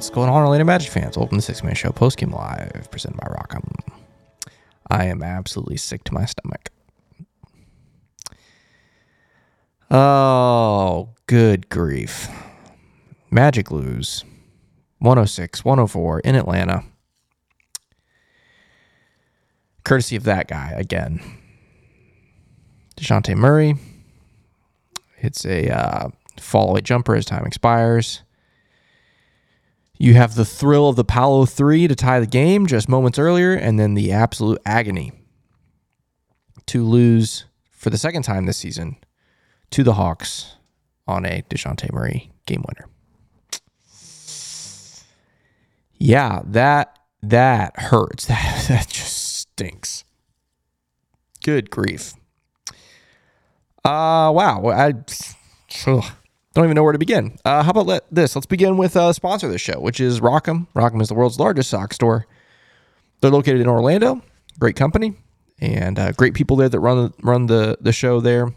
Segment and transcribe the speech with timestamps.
[0.00, 1.18] What's going on, Orlando Magic fans?
[1.18, 3.62] Welcome to the Sixth Man Show Post Game Live, presented by Rock'em.
[4.88, 6.70] I am absolutely sick to my stomach.
[9.90, 12.30] Oh, good grief.
[13.30, 14.24] Magic lose
[15.00, 16.82] 106 104 in Atlanta.
[19.84, 21.20] Courtesy of that guy again.
[22.96, 23.74] Dejounte Murray
[25.16, 28.22] hits a uh, fall away jumper as time expires.
[30.00, 33.52] You have the thrill of the Paolo 3 to tie the game just moments earlier,
[33.52, 35.12] and then the absolute agony
[36.64, 38.96] to lose for the second time this season
[39.72, 40.56] to the Hawks
[41.06, 42.88] on a Dejounte Murray game winner.
[45.98, 48.24] Yeah, that that hurts.
[48.28, 50.04] That that just stinks.
[51.44, 52.14] Good grief.
[53.84, 54.62] Uh wow.
[54.64, 54.94] I
[55.86, 56.04] ugh.
[56.54, 57.38] Don't even know where to begin.
[57.44, 58.34] Uh, how about let this?
[58.34, 60.66] Let's begin with uh, sponsor of the show, which is Rock'em.
[60.74, 62.26] Rock'em is the world's largest sock store.
[63.20, 64.20] They're located in Orlando.
[64.58, 65.14] Great company
[65.60, 68.52] and uh, great people there that run run the the show there.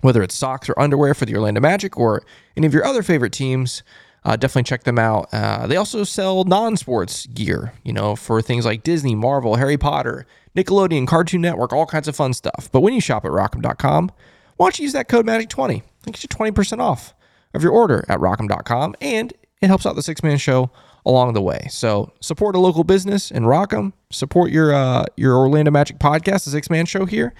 [0.00, 2.22] Whether it's socks or underwear for the Orlando Magic or
[2.58, 3.82] any of your other favorite teams,
[4.24, 5.28] uh, definitely check them out.
[5.32, 10.26] Uh, they also sell non-sports gear, you know, for things like Disney, Marvel, Harry Potter,
[10.54, 12.68] Nickelodeon, Cartoon Network, all kinds of fun stuff.
[12.70, 14.12] But when you shop at Rock'em.com,
[14.58, 15.82] why don't you use that code Magic20?
[16.06, 17.14] It gets you 20% off
[17.54, 20.70] of your order at rock'em.com and it helps out the Sixth Man Show
[21.06, 21.66] along the way.
[21.70, 26.50] So support a local business and Rock'em, support your uh, your Orlando Magic podcast, the
[26.50, 27.34] Sixth Man Show here,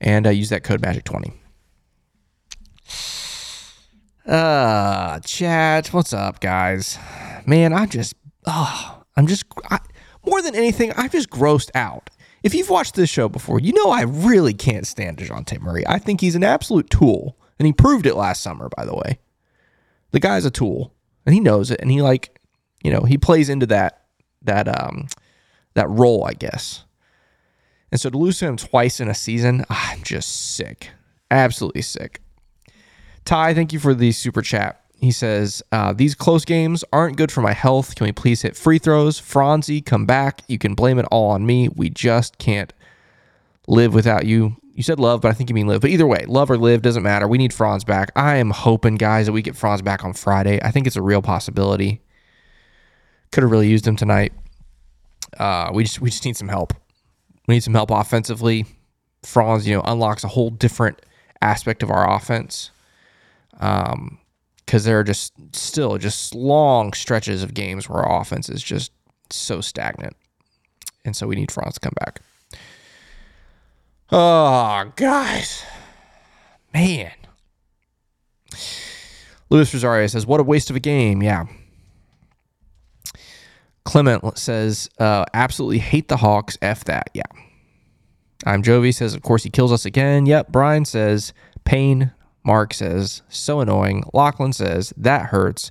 [0.00, 1.32] and uh, use that code Magic20.
[4.26, 6.98] Uh, chat, what's up, guys?
[7.44, 8.14] Man, I'm just,
[8.46, 9.80] oh, I'm just, I,
[10.24, 12.08] more than anything, I'm just grossed out.
[12.44, 15.86] If you've watched this show before, you know I really can't stand Dejounte Murray.
[15.88, 19.20] I think he's an absolute tool, and he proved it last summer, by the way.
[20.10, 20.92] The guy's a tool,
[21.24, 22.40] and he knows it, and he like,
[22.82, 24.02] you know, he plays into that
[24.42, 25.06] that um
[25.74, 26.82] that role, I guess.
[27.92, 30.90] And so to lose him twice in a season, I'm just sick,
[31.30, 32.20] absolutely sick.
[33.24, 34.82] Ty, thank you for the super chat.
[34.96, 37.94] He says, uh, These close games aren't good for my health.
[37.94, 39.20] Can we please hit free throws?
[39.20, 40.42] Franzi, come back.
[40.48, 41.68] You can blame it all on me.
[41.68, 42.72] We just can't
[43.68, 44.56] live without you.
[44.74, 45.82] You said love, but I think you mean live.
[45.82, 47.28] But either way, love or live doesn't matter.
[47.28, 48.10] We need Franz back.
[48.16, 50.60] I am hoping, guys, that we get Franz back on Friday.
[50.62, 52.00] I think it's a real possibility.
[53.32, 54.32] Could have really used him tonight.
[55.38, 56.72] Uh, we just we just need some help.
[57.46, 58.64] We need some help offensively.
[59.22, 61.00] Franz, you know, unlocks a whole different
[61.40, 62.70] aspect of our offense.
[63.60, 64.18] Um,
[64.64, 68.90] because there are just still just long stretches of games where our offense is just
[69.28, 70.16] so stagnant,
[71.04, 72.20] and so we need Franz to come back.
[74.10, 75.64] Oh, guys,
[76.74, 77.12] man.
[79.48, 81.44] Luis Rosario says, "What a waste of a game." Yeah.
[83.84, 86.56] Clement says, uh, "Absolutely hate the Hawks.
[86.62, 87.22] F that." Yeah.
[88.46, 90.48] I'm Jovi says, "Of course he kills us again." Yep.
[90.52, 91.32] Brian says,
[91.64, 92.12] "Pain."
[92.44, 95.70] Mark says, "So annoying." Lachlan says, "That hurts."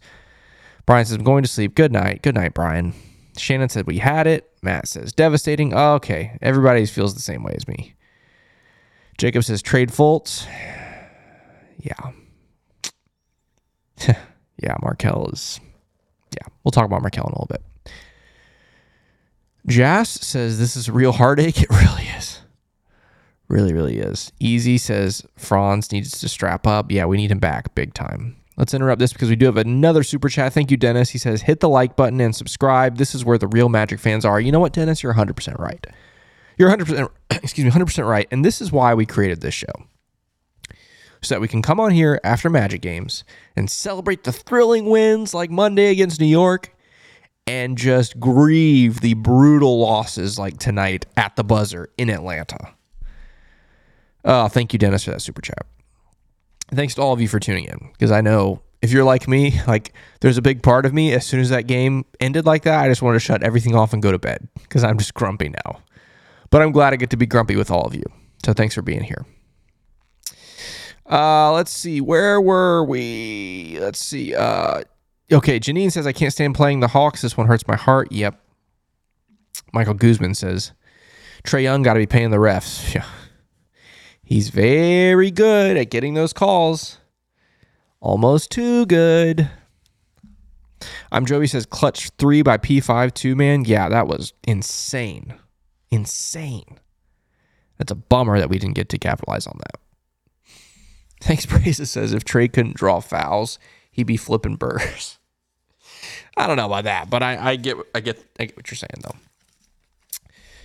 [0.85, 1.75] Brian says, "I'm going to sleep.
[1.75, 2.93] Good night." Good night, Brian.
[3.37, 7.67] Shannon said, "We had it." Matt says, "Devastating." Okay, everybody feels the same way as
[7.67, 7.95] me.
[9.21, 10.47] Jacob says, "Trade Fultz."
[11.77, 12.11] Yeah.
[14.57, 15.59] yeah, Markelle is
[16.33, 17.61] Yeah, We'll talk about Markelle in a little bit.
[19.67, 21.61] Jas says this is real heartache.
[21.61, 22.39] It really is.
[23.47, 24.31] Really, really is.
[24.39, 26.91] Easy says Franz needs to strap up.
[26.91, 28.37] Yeah, we need him back big time.
[28.57, 30.51] Let's interrupt this because we do have another super chat.
[30.51, 31.11] Thank you, Dennis.
[31.11, 32.97] He says, hit the like button and subscribe.
[32.97, 34.41] This is where the real Magic fans are.
[34.41, 35.03] You know what, Dennis?
[35.03, 35.85] You're 100% right.
[36.61, 38.27] You're 100%, excuse me, 100% right.
[38.29, 39.73] And this is why we created this show.
[41.23, 43.23] So that we can come on here after Magic games
[43.55, 46.71] and celebrate the thrilling wins like Monday against New York
[47.47, 52.75] and just grieve the brutal losses like tonight at the buzzer in Atlanta.
[54.23, 55.65] Oh, thank you, Dennis, for that super chat.
[56.69, 59.59] Thanks to all of you for tuning in because I know if you're like me,
[59.65, 62.83] like there's a big part of me as soon as that game ended like that,
[62.83, 65.49] I just wanted to shut everything off and go to bed because I'm just grumpy
[65.49, 65.81] now.
[66.51, 68.03] But I'm glad I get to be grumpy with all of you.
[68.45, 69.25] So thanks for being here.
[71.09, 71.99] Uh, let's see.
[72.01, 73.77] Where were we?
[73.79, 74.35] Let's see.
[74.35, 74.83] Uh,
[75.31, 75.59] okay.
[75.59, 77.21] Janine says, I can't stand playing the Hawks.
[77.21, 78.11] This one hurts my heart.
[78.11, 78.39] Yep.
[79.73, 80.73] Michael Guzman says,
[81.43, 82.93] Trae Young got to be paying the refs.
[82.95, 83.05] Yeah.
[84.23, 86.99] He's very good at getting those calls.
[87.99, 89.49] Almost too good.
[91.11, 93.65] I'm Joey says clutch three by P5 two man.
[93.65, 95.33] Yeah, that was insane.
[95.91, 96.79] Insane.
[97.77, 99.79] That's a bummer that we didn't get to capitalize on that.
[101.21, 103.59] Thanks, Braza says if Trae couldn't draw fouls,
[103.91, 105.19] he'd be flipping burrs.
[106.37, 108.77] I don't know about that, but I, I get I get I get what you're
[108.77, 109.15] saying though.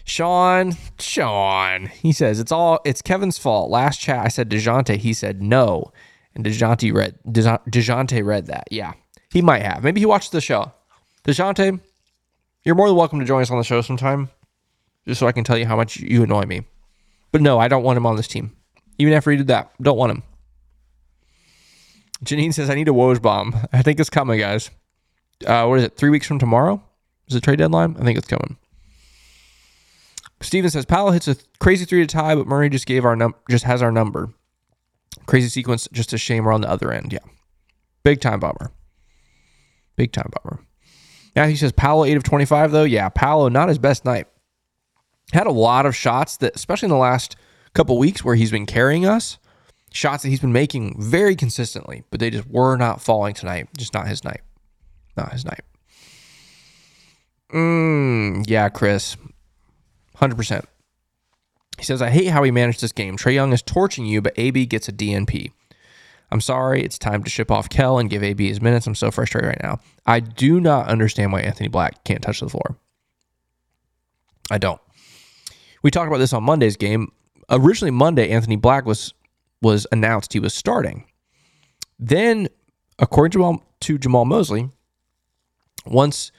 [0.05, 3.70] Sean, Sean, he says it's all it's Kevin's fault.
[3.70, 5.90] Last chat I said Dejounte, he said no,
[6.34, 8.69] and Dejounte read Dejounte read that.
[8.70, 8.93] Yeah,
[9.32, 9.82] he might have.
[9.82, 10.72] Maybe he watched the show.
[11.25, 11.81] Dejounte,
[12.64, 14.31] you're more than welcome to join us on the show sometime,
[15.06, 16.62] just so I can tell you how much you annoy me.
[17.32, 18.56] But no, I don't want him on this team.
[18.99, 20.23] Even after he did that, don't want him.
[22.25, 23.55] Janine says I need a Woj bomb.
[23.73, 24.70] I think it's coming, guys.
[25.47, 25.97] Uh, what is it?
[25.97, 26.82] Three weeks from tomorrow?
[27.29, 27.97] Is it trade deadline?
[27.99, 28.56] I think it's coming.
[30.41, 33.35] Steven says Powell hits a crazy three to tie, but Murray just gave our num
[33.50, 34.32] just has our number.
[35.26, 37.12] Crazy sequence, just a shame we're on the other end.
[37.12, 37.20] Yeah.
[38.05, 38.70] Big time bomber,
[39.97, 40.61] Big time bomber.
[41.35, 42.85] Now he says Paolo 8 of 25, though.
[42.85, 44.26] Yeah, Paolo, not his best night.
[45.32, 47.37] Had a lot of shots that, especially in the last
[47.75, 49.38] couple weeks where he's been carrying us,
[49.93, 53.69] shots that he's been making very consistently, but they just were not falling tonight.
[53.76, 54.40] Just not his night.
[55.17, 55.62] Not his night.
[57.52, 59.17] Mm, yeah, Chris.
[60.17, 60.64] 100%.
[61.79, 63.17] He says, I hate how he managed this game.
[63.17, 65.52] Trae Young is torching you, but AB gets a DNP.
[66.31, 66.82] I'm sorry.
[66.82, 68.87] It's time to ship off Kel and give AB his minutes.
[68.87, 69.81] I'm so frustrated right now.
[70.06, 72.76] I do not understand why Anthony Black can't touch the floor.
[74.50, 74.81] I don't.
[75.82, 77.12] We talked about this on Monday's game.
[77.50, 79.14] Originally, Monday, Anthony Black was
[79.62, 81.05] was announced he was starting.
[81.99, 82.49] Then,
[82.99, 84.70] according to Jamahl, to Jamahl Mosley,
[85.87, 86.31] once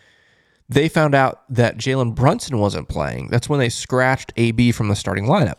[0.69, 3.29] they found out that Jalen Brunson wasn't playing.
[3.29, 5.57] That's when they scratched AB from the starting lineup.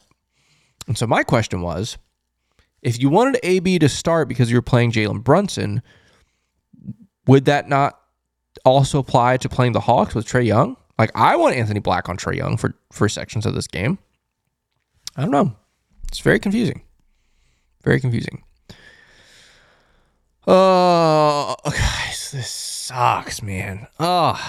[0.87, 1.99] And so my question was
[2.83, 5.83] if you wanted AB to start because you were playing Jalen Brunson,
[7.27, 7.99] would that not
[8.65, 10.77] also apply to playing the Hawks with Trae Young?
[10.99, 13.99] Like I want Anthony Black on Trae Young for, for sections of this game.
[15.17, 15.55] I don't know.
[16.09, 16.83] It's very confusing.
[17.83, 18.43] Very confusing.
[20.47, 23.87] Uh, oh, guys, this sucks, man.
[24.01, 24.41] Oh.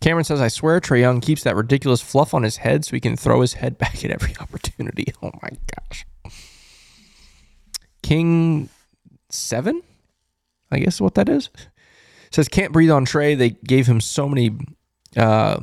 [0.00, 3.00] Cameron says, I swear Trae Young keeps that ridiculous fluff on his head so he
[3.00, 5.06] can throw his head back at every opportunity.
[5.22, 6.04] Oh my gosh.
[8.02, 8.68] King
[9.30, 9.82] seven,
[10.70, 11.48] I guess what that is.
[12.32, 13.36] Says can't breathe on Trae.
[13.36, 14.56] They gave him so many
[15.16, 15.60] uh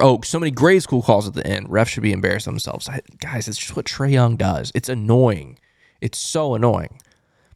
[0.00, 1.68] oh, so many grade school calls at the end.
[1.68, 2.88] Refs should be embarrassed themselves.
[2.88, 4.72] I, guys, it's just what Trae Young does.
[4.74, 5.58] It's annoying.
[6.00, 7.00] It's so annoying.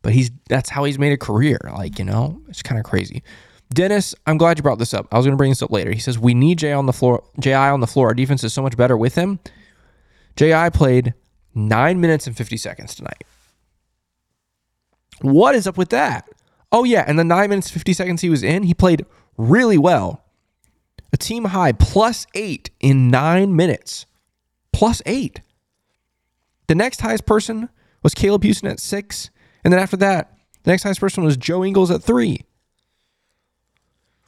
[0.02, 1.58] But he's that's how he's made a career.
[1.64, 3.22] Like, you know, it's kind of crazy.
[3.70, 5.08] Dennis, I'm glad you brought this up.
[5.10, 5.90] I was going to bring this up later.
[5.90, 7.24] He says we need J on the floor.
[7.40, 8.08] Ji on the floor.
[8.08, 9.40] Our defense is so much better with him.
[10.36, 11.14] Ji played
[11.54, 13.24] nine minutes and 50 seconds tonight.
[15.22, 16.28] What is up with that?
[16.72, 19.06] Oh yeah, and the nine minutes 50 seconds he was in, he played
[19.36, 20.24] really well.
[21.12, 24.06] A team high plus eight in nine minutes.
[24.72, 25.40] Plus eight.
[26.66, 27.68] The next highest person
[28.02, 29.30] was Caleb Houstan at six.
[29.64, 32.44] And then after that, the next highest person was Joe Ingles at three.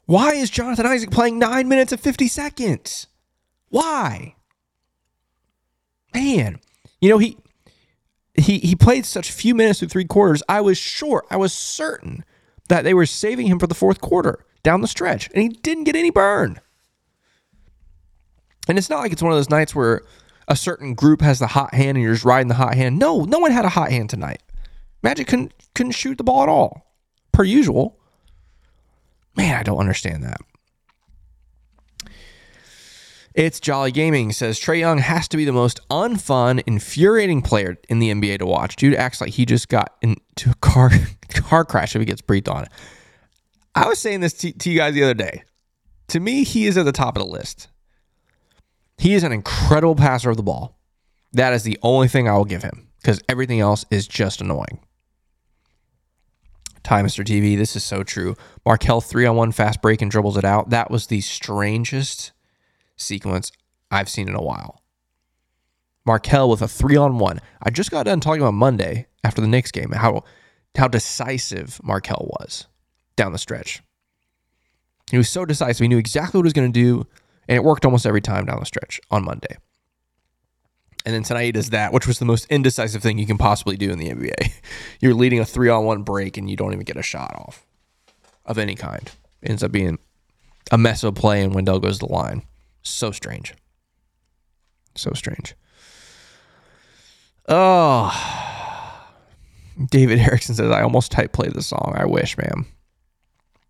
[0.06, 3.08] Why is Jonathan Isaac playing nine minutes and 50 seconds?
[3.68, 4.36] Why?
[6.14, 6.60] Man,
[7.00, 7.36] you know, he
[8.34, 10.42] he he played such few minutes through three quarters.
[10.48, 12.24] I was sure, I was certain
[12.68, 15.84] that they were saving him for the fourth quarter down the stretch, and he didn't
[15.84, 16.60] get any burn.
[18.68, 20.02] And it's not like it's one of those nights where
[20.46, 22.98] a certain group has the hot hand and you're just riding the hot hand.
[22.98, 24.42] No, no one had a hot hand tonight.
[25.02, 26.92] Magic couldn't couldn't shoot the ball at all,
[27.32, 27.98] per usual.
[29.36, 30.40] Man, I don't understand that.
[33.38, 38.00] It's Jolly Gaming says Trae Young has to be the most unfun, infuriating player in
[38.00, 38.74] the NBA to watch.
[38.74, 40.90] Dude acts like he just got into a car
[41.28, 42.66] car crash if he gets breathed on.
[43.76, 45.44] I was saying this to, to you guys the other day.
[46.08, 47.68] To me, he is at the top of the list.
[48.96, 50.76] He is an incredible passer of the ball.
[51.32, 54.80] That is the only thing I will give him because everything else is just annoying.
[56.82, 57.24] Time, Mr.
[57.24, 57.56] TV.
[57.56, 58.34] This is so true.
[58.66, 60.70] Markelle three on one fast break and dribbles it out.
[60.70, 62.32] That was the strangest
[62.98, 63.50] sequence
[63.90, 64.82] I've seen in a while.
[66.04, 67.40] Markelle with a three on one.
[67.62, 70.24] I just got done talking about Monday after the Knicks game how
[70.76, 72.66] how decisive Markelle was
[73.16, 73.82] down the stretch.
[75.10, 75.82] He was so decisive.
[75.82, 77.06] He knew exactly what he was going to do,
[77.48, 79.56] and it worked almost every time down the stretch on Monday.
[81.04, 83.76] And then tonight he does that, which was the most indecisive thing you can possibly
[83.76, 84.52] do in the NBA.
[85.00, 87.66] You're leading a three on one break and you don't even get a shot off
[88.44, 89.10] of any kind.
[89.42, 89.98] It ends up being
[90.70, 92.42] a mess of play, and Wendell goes to the line.
[92.88, 93.54] So strange.
[94.96, 95.54] So strange.
[97.48, 98.12] Oh.
[99.90, 101.94] David Erickson says, I almost type play the song.
[101.96, 102.66] I wish, man.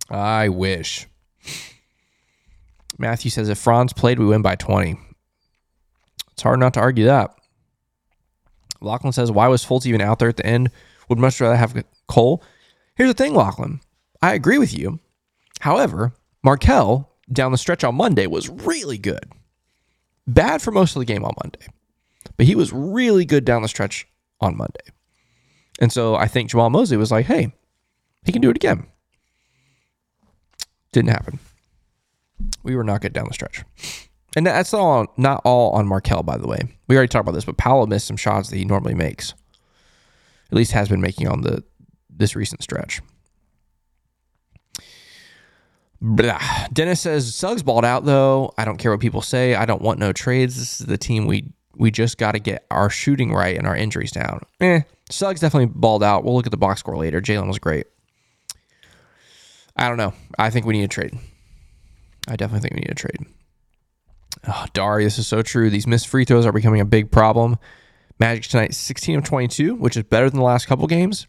[0.08, 1.06] I wish.
[2.96, 4.98] Matthew says, if Franz played, we win by 20.
[6.32, 7.34] It's hard not to argue that.
[8.80, 10.70] Lachlan says, why was Fultz even out there at the end?
[11.08, 12.42] Would much rather have Cole.
[12.94, 13.80] Here's the thing, Lachlan.
[14.22, 15.00] I agree with you.
[15.60, 19.32] However, Markelle down the stretch on Monday was really good.
[20.26, 21.66] Bad for most of the game on Monday,
[22.36, 24.06] but he was really good down the stretch
[24.40, 24.84] on Monday.
[25.80, 27.52] And so I think Jamahl Mosley was like, hey,
[28.24, 28.86] he can do it again.
[30.92, 31.38] Didn't happen.
[32.62, 33.64] We were not good down the stretch.
[34.36, 36.60] And that's all not all on Markelle, by the way.
[36.86, 39.34] We already talked about this, but Paolo missed some shots that he normally makes.
[40.50, 41.64] At least has been making on the
[42.10, 43.00] this recent stretch.
[46.00, 46.40] Blah.
[46.72, 48.52] Dennis says Suggs balled out though.
[48.56, 49.54] I don't care what people say.
[49.54, 50.56] I don't want no trades.
[50.56, 53.76] This is the team we we just got to get our shooting right and our
[53.76, 54.42] injuries down.
[54.60, 56.24] Eh, Suggs definitely balled out.
[56.24, 57.20] We'll look at the box score later.
[57.20, 57.86] Jalen was great.
[59.76, 60.12] I don't know.
[60.38, 61.16] I think we need a trade.
[62.26, 63.26] I definitely think we need a trade.
[64.46, 65.70] Oh, Dari, this is so true.
[65.70, 67.58] These missed free throws are becoming a big problem.
[68.18, 71.26] Magic tonight, 16 of 22, which is better than the last couple games.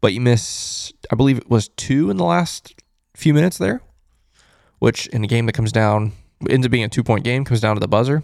[0.00, 2.74] But you miss, I believe it was two in the last
[3.14, 3.80] few minutes there,
[4.84, 6.12] which in a game that comes down,
[6.50, 8.22] ends up being a two point game, comes down to the buzzer.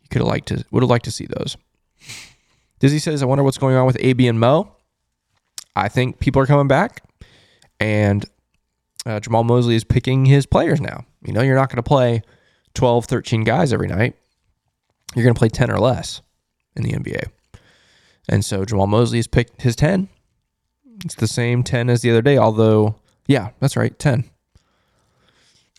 [0.00, 1.58] You could have liked to, would have liked to see those.
[2.78, 4.74] Dizzy says, I wonder what's going on with AB and Mo.
[5.76, 7.02] I think people are coming back,
[7.80, 8.24] and
[9.04, 11.04] uh, Jamahl Mosley is picking his players now.
[11.22, 12.22] You know, you're not going to play
[12.72, 14.16] 12, 13 guys every night.
[15.14, 16.22] You're going to play 10 or less
[16.76, 17.24] in the NBA.
[18.26, 20.08] And so Jamahl Mosley has picked his 10.
[21.04, 22.94] It's the same 10 as the other day, although,
[23.26, 24.30] yeah, that's right, 10.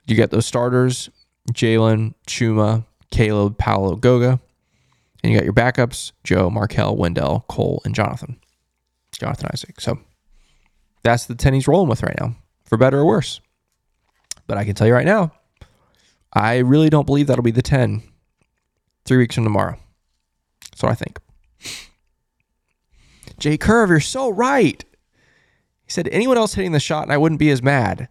[0.06, 1.10] You get those starters
[1.52, 4.40] Jalen, Chuma, Caleb, Paolo, Goga.
[5.24, 8.38] And you got your backups Joe, Markelle, Wendell, Cole, and Jonathan.
[9.12, 9.80] Jonathan Isaac.
[9.82, 10.00] So
[11.04, 12.36] that's the 10 he's rolling with right now,
[12.66, 13.42] for better or worse.
[14.48, 15.32] But I can tell you right now,
[16.34, 18.04] I really don't believe that'll be the 10
[19.06, 19.78] three weeks from tomorrow.
[20.76, 21.20] So I think.
[23.38, 24.84] Jay Curve, you're so right.
[25.86, 28.08] He said, anyone else hitting the shot and I wouldn't be as mad.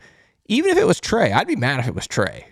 [0.46, 2.44] Even if it was Trae, I'd be mad if it was Trae.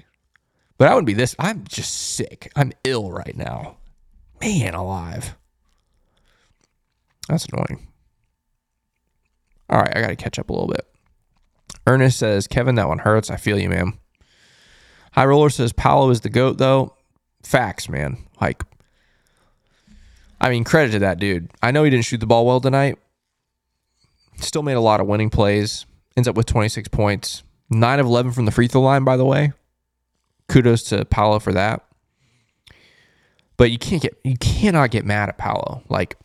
[0.79, 1.37] But I wouldn't be this.
[1.39, 2.51] I'm just sick.
[2.57, 3.77] I'm ill right now.
[4.41, 5.37] Man alive.
[7.29, 7.87] That's annoying.
[9.71, 10.87] All right, I got to catch up a little bit.
[11.87, 13.31] Ernest says, Kevin, that one hurts.
[13.31, 13.95] I feel you, man.
[15.13, 16.95] High Roller says Paolo is the GOAT, though.
[17.43, 18.19] Facts, man.
[18.41, 18.63] Like,
[20.41, 21.51] I mean, credit to that dude.
[21.63, 22.99] I know he didn't shoot the ball well tonight.
[24.39, 25.87] Still made a lot of winning plays.
[26.17, 27.43] Ends up with 26 points.
[27.73, 29.53] 9 of 11 from the free throw line, by the way.
[30.49, 31.85] Kudos to Paolo for that.
[33.57, 35.83] But you can't get you cannot get mad at Paolo.
[35.89, 36.17] Like,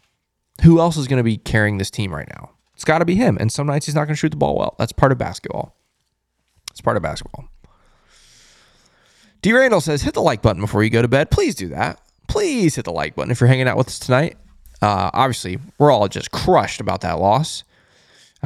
[0.63, 2.51] who else is going to be carrying this team right now?
[2.74, 3.38] It's got to be him.
[3.39, 4.75] And some nights he's not going to shoot the ball well.
[4.77, 5.75] That's part of basketball.
[6.72, 7.46] It's part of basketball.
[9.42, 9.54] D.
[9.54, 11.32] Randall says, hit the like button before you go to bed.
[11.32, 12.01] Please do that.
[12.27, 14.38] Please hit the like button if you're hanging out with us tonight.
[14.82, 17.63] Uh, obviously, we're all just crushed about that loss.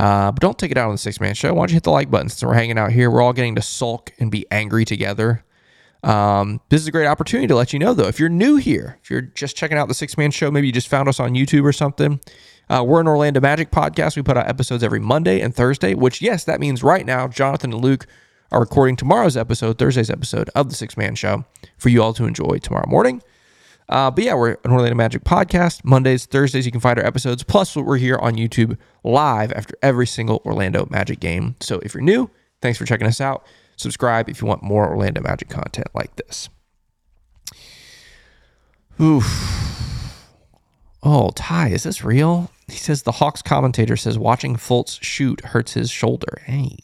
[0.01, 1.53] Uh, but don't take it out on the Sixth Man Show.
[1.53, 3.11] Why don't you hit the like button since we're hanging out here?
[3.11, 5.43] We're all getting to sulk and be angry together.
[6.01, 8.97] Um, this is a great opportunity to let you know, though, if you're new here,
[9.03, 11.35] if you're just checking out the Sixth Man Show, maybe you just found us on
[11.35, 12.19] YouTube or something.
[12.67, 14.15] Uh, we're an Orlando Magic podcast.
[14.15, 17.71] We put out episodes every Monday and Thursday, which, yes, that means right now, Jonathan
[17.71, 18.07] and Luke
[18.51, 21.45] are recording tomorrow's episode, Thursday's episode of the Sixth Man Show
[21.77, 23.21] for you all to enjoy tomorrow morning.
[23.91, 25.83] Uh, but yeah, we're an Orlando Magic podcast.
[25.83, 27.43] Mondays, Thursdays, you can find our episodes.
[27.43, 31.55] Plus, we're here on YouTube live after every single Orlando Magic game.
[31.59, 32.29] So if you're new,
[32.61, 33.45] thanks for checking us out.
[33.75, 36.47] Subscribe if you want more Orlando Magic content like this.
[38.99, 40.27] Oof.
[41.03, 42.51] Oh, Ty, is this real?
[42.67, 46.41] He says the Hawks commentator says watching Fultz shoot hurts his shoulder.
[46.45, 46.77] Hey,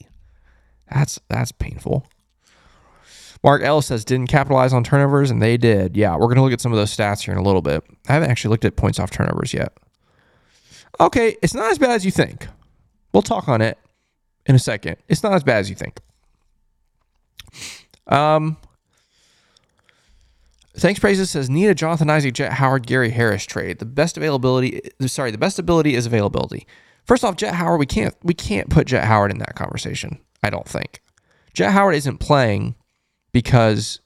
[0.91, 2.05] that's that's painful.
[3.47, 5.95] Mark Ellis says didn't capitalize on turnovers, and they did.
[5.95, 7.81] Yeah, we're gonna look at some of those stats here in a little bit.
[8.09, 9.71] I haven't actually looked at points off turnovers yet.
[10.99, 12.45] Okay, it's not as bad as you think.
[13.13, 13.77] We'll talk on it
[14.47, 14.97] in a second.
[15.07, 16.01] It's not as bad as you think.
[18.07, 18.57] Um,
[20.75, 23.79] Thanks Praises says need a Jonathan Isaac, Jett Howard, Gary Harris trade.
[23.79, 26.67] The best availability, sorry, the best ability is availability.
[27.05, 30.19] First off, Jett Howard, we can't we can't put Jett Howard in that conversation.
[30.43, 31.01] I don't think
[31.53, 32.75] Jett Howard isn't playing
[33.31, 34.00] because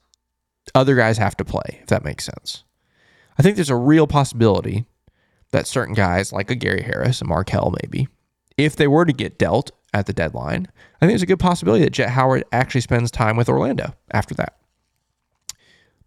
[0.74, 1.78] other guys have to play.
[1.80, 2.64] If that makes sense,
[3.38, 4.86] I think there's a real possibility
[5.50, 8.08] that certain guys like a Gary Harris and Markelle maybe,
[8.56, 11.84] if they were to get dealt at the deadline, I think there's a good possibility
[11.84, 14.56] that Jett Howard actually spends time with Orlando after that.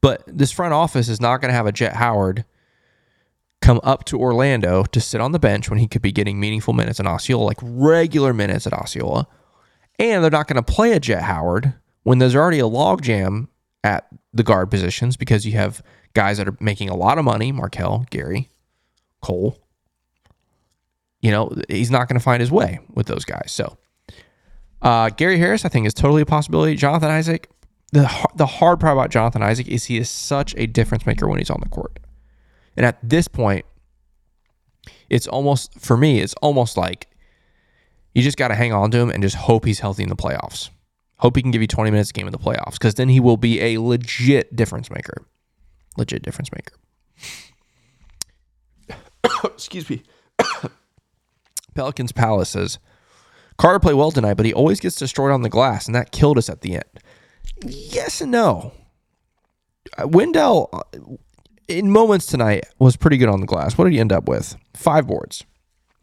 [0.01, 2.45] But this front office is not going to have a Jett Howard
[3.62, 6.74] come up to Orlando to sit on the bench when he could be getting meaningful
[6.74, 9.27] minutes in Osceola, like regular minutes at Osceola.
[9.98, 11.74] And they're not going to play a Jett Howard
[12.05, 13.47] when there's already a logjam
[13.83, 15.81] at the guard positions because you have
[16.13, 18.47] guys that are making a lot of money Markelle, Gary,
[19.21, 19.59] Cole.
[21.19, 23.51] You know, he's not going to find his way with those guys.
[23.51, 23.77] So,
[24.83, 26.75] uh, Gary Harris, I think, is totally a possibility.
[26.75, 27.50] Jonathan Isaac,
[27.91, 31.39] the the hard part about Jonathan Isaac is he is such a difference maker when
[31.39, 31.97] he's on the court.
[32.77, 33.65] And at this point,
[35.09, 37.07] it's almost for me, it's almost like
[38.13, 40.15] you just got to hang on to him and just hope he's healthy in the
[40.15, 40.69] playoffs.
[41.17, 43.19] Hope he can give you 20 minutes a game in the playoffs because then he
[43.19, 45.25] will be a legit difference maker.
[45.98, 46.75] Legit difference maker.
[49.45, 50.03] Excuse me.
[51.75, 52.79] Pelicans Palace says
[53.57, 56.38] Carter played well tonight, but he always gets destroyed on the glass, and that killed
[56.38, 56.84] us at the end.
[57.63, 58.74] Yes and no.
[59.98, 60.81] Uh, Wendell, uh,
[61.68, 63.77] in moments tonight, was pretty good on the glass.
[63.77, 64.55] What did he end up with?
[64.74, 65.46] Five boards.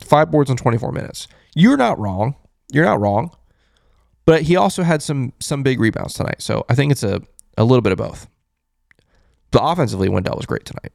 [0.00, 1.28] Five boards in 24 minutes.
[1.54, 2.36] You're not wrong.
[2.72, 3.30] You're not wrong.
[4.24, 6.40] But he also had some some big rebounds tonight.
[6.40, 7.20] So I think it's a,
[7.58, 8.28] a little bit of both.
[9.50, 10.92] But offensively, Wendell was great tonight.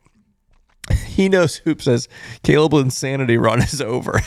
[1.08, 2.08] he knows Hoop says
[2.44, 4.22] Caleb insanity run is over.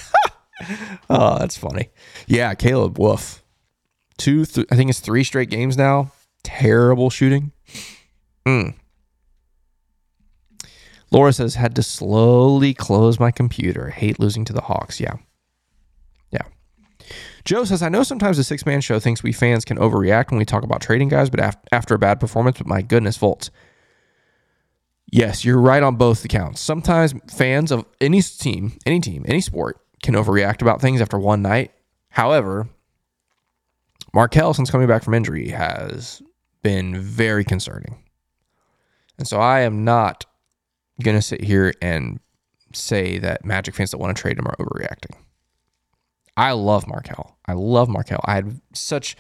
[1.10, 1.90] oh, that's funny.
[2.26, 3.42] Yeah, Caleb, woof.
[4.18, 7.52] Two, th- I think it's three straight games now terrible shooting.
[8.46, 8.74] Mm.
[11.10, 13.90] Laura says, had to slowly close my computer.
[13.90, 15.00] Hate losing to the Hawks.
[15.00, 15.14] Yeah.
[15.14, 15.29] Yeah.
[17.44, 20.38] Joe says, I know sometimes the Sixth Man Show thinks we fans can overreact when
[20.38, 23.50] we talk about trading guys, but after a bad performance, but my goodness, Fultz.
[25.12, 26.60] Yes, you're right on both accounts.
[26.60, 31.42] Sometimes fans of any team, any team, any sport can overreact about things after one
[31.42, 31.72] night.
[32.10, 32.68] However,
[34.14, 36.22] Markelle, since coming back from injury, has
[36.62, 38.02] been very concerning.
[39.18, 40.26] And so I am not
[41.02, 42.20] going to sit here and
[42.72, 45.16] say that Magic fans that want to trade him are overreacting.
[46.40, 47.36] I love Markelle.
[47.44, 48.22] I love Markelle.
[48.24, 49.14] I had such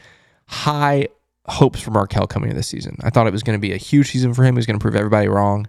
[0.46, 1.08] high
[1.44, 2.96] hopes for Markelle coming into this season.
[3.02, 4.54] I thought it was going to be a huge season for him.
[4.54, 5.68] He was going to prove everybody wrong.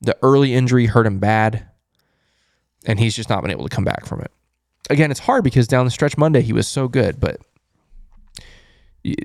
[0.00, 1.64] The early injury hurt him bad,
[2.86, 4.32] and he's just not been able to come back from it.
[4.90, 7.36] Again, it's hard because down the stretch Monday he was so good, but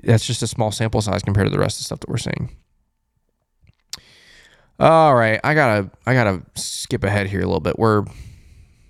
[0.04, 2.16] that's just a small sample size compared to the rest of the stuff that we're
[2.16, 2.54] seeing.
[4.78, 7.76] All right, I gotta I gotta skip ahead here a little bit.
[7.76, 8.04] We're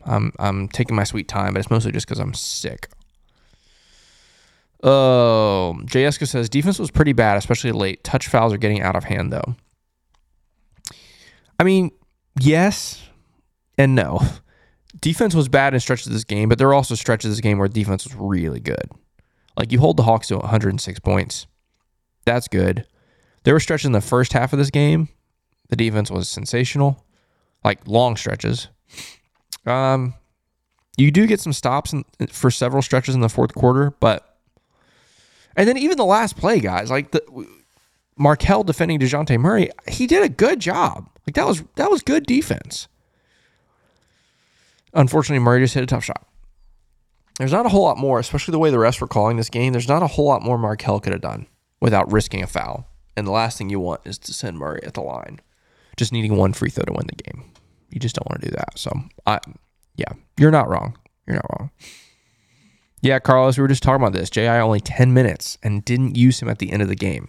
[0.07, 2.89] I'm I'm taking my sweet time, but it's mostly just because I'm sick.
[4.83, 8.05] Um, oh, Jessica says defense was pretty bad, especially late.
[8.05, 9.57] Touch fouls are getting out of hand though.
[11.59, 11.91] I mean,
[12.39, 13.09] yes
[13.79, 14.21] and no.
[15.01, 17.41] Defense was bad in stretches of this game, but there were also stretches of this
[17.41, 18.91] game where defense was really good.
[19.59, 21.47] Like you hold the Hawks to 106 points.
[22.25, 22.87] That's good.
[23.45, 25.09] There were stretches in the first half of this game.
[25.69, 27.05] The defense was sensational,
[27.65, 28.69] like long stretches.
[29.67, 30.15] Um,
[30.97, 34.37] you do get some stops in, for several stretches in the fourth quarter, but
[35.57, 37.23] and then even the last play, guys, like the
[38.65, 41.09] defending Dejounte Murray, he did a good job.
[41.27, 42.89] Like that was that was good defense.
[44.95, 46.27] Unfortunately, Murray just hit a tough shot
[47.39, 49.73] there's not a whole lot more, especially the way the refs were calling this game.
[49.73, 51.47] There's not a whole lot more Markelle could have done
[51.81, 52.89] without risking a foul.
[53.17, 55.41] And the last thing you want is to send Murray at the line,
[55.97, 57.45] just needing one free throw to win the game.
[57.91, 58.79] You just don't want to do that.
[58.79, 58.91] So,
[59.27, 59.39] I,
[59.97, 60.99] yeah, you're not wrong.
[61.27, 61.71] You're not wrong.
[63.03, 64.31] Yeah, Carlos, we were just talking about this.
[64.31, 64.59] J.I.
[64.61, 67.29] only 10 minutes and didn't use him at the end of the game.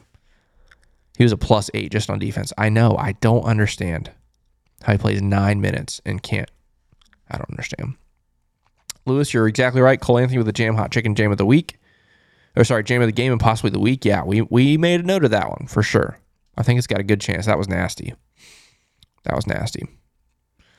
[1.17, 2.54] He was a plus eight just on defense.
[2.58, 2.96] I know.
[2.98, 4.12] I don't understand
[4.84, 6.50] how he plays nine minutes and can't.
[7.30, 7.96] I don't understand.
[9.06, 10.00] Lewis, you're exactly right.
[10.00, 11.78] Cole Anthony with the Jam Hot Chicken Jam of the Week.
[12.56, 14.06] or sorry, jam of the game and possibly the week.
[14.06, 16.20] Yeah, we we made a note of that one for sure.
[16.58, 17.46] I think it's got a good chance.
[17.46, 18.13] That was nasty.
[19.24, 19.88] That was nasty.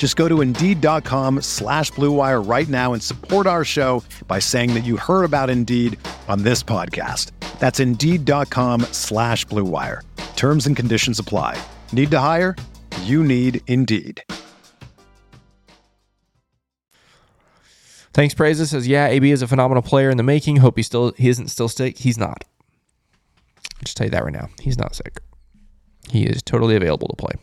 [0.00, 4.80] Just go to Indeed.com slash BlueWire right now and support our show by saying that
[4.80, 7.32] you heard about Indeed on this podcast.
[7.58, 10.00] That's Indeed.com slash BlueWire.
[10.36, 11.62] Terms and conditions apply.
[11.92, 12.56] Need to hire?
[13.02, 14.24] You need Indeed.
[18.14, 20.56] Thanks, praises says, yeah, AB is a phenomenal player in the making.
[20.56, 21.98] Hope he still he isn't still sick.
[21.98, 22.42] He's not.
[23.74, 24.48] I'll just tell you that right now.
[24.62, 25.20] He's not sick.
[26.08, 27.34] He is totally available to play.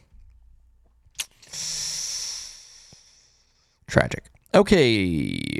[3.87, 4.29] Tragic.
[4.53, 5.59] Okay.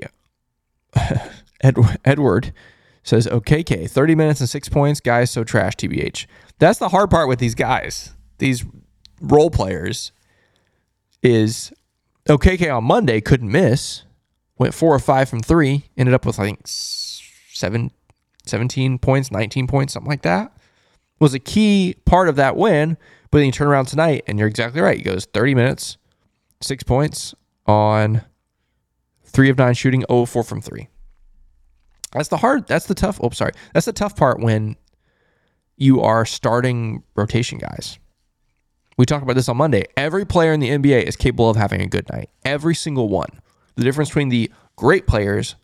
[1.62, 2.54] Ed- Edward
[3.04, 5.00] says, OKK, 30 minutes and six points.
[5.00, 6.26] Guys, so trash, TBH.
[6.60, 8.66] That's the hard part with these guys, these
[9.22, 10.12] role players,
[11.24, 11.72] is
[12.28, 14.04] OKK on Monday couldn't miss
[14.58, 17.92] went four or five from three, ended up with I think seven,
[18.46, 20.52] 17 points, 19 points, something like that.
[21.20, 22.98] Was a key part of that win,
[23.32, 24.98] but then you turn around tonight and you're exactly right.
[24.98, 25.98] He goes 30 minutes,
[26.62, 27.34] six points
[27.68, 28.24] on
[29.24, 30.88] three of nine shooting, 0 4 from three.
[32.12, 33.52] That's the hard, that's the tough, oh, sorry.
[33.74, 34.78] That's the tough part when
[35.76, 38.00] you are starting rotation guys.
[38.98, 39.86] We talked about this on Monday.
[39.96, 42.30] Every player in the NBA is capable of having a good night.
[42.44, 43.42] Every single one.
[43.76, 45.56] The difference between the great players,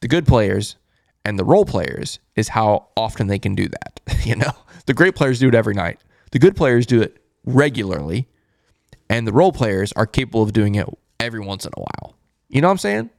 [0.00, 0.76] the good players,
[1.24, 4.00] and the role players is how often they can do that.
[4.24, 4.52] you know,
[4.86, 5.98] the great players do it every night.
[6.30, 8.28] The good players do it regularly,
[9.08, 10.86] and the role players are capable of doing it
[11.24, 12.16] every once in a while.
[12.48, 13.10] You know what I'm saying?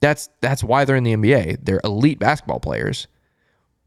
[0.00, 1.64] That's that's why they're in the NBA.
[1.64, 3.06] They're elite basketball players,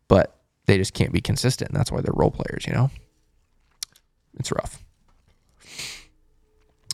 [0.08, 1.72] but they just can't be consistent.
[1.74, 2.92] That's why they're role players, you know?
[4.40, 4.84] It's rough.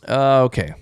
[0.08, 0.72] Uh, okay.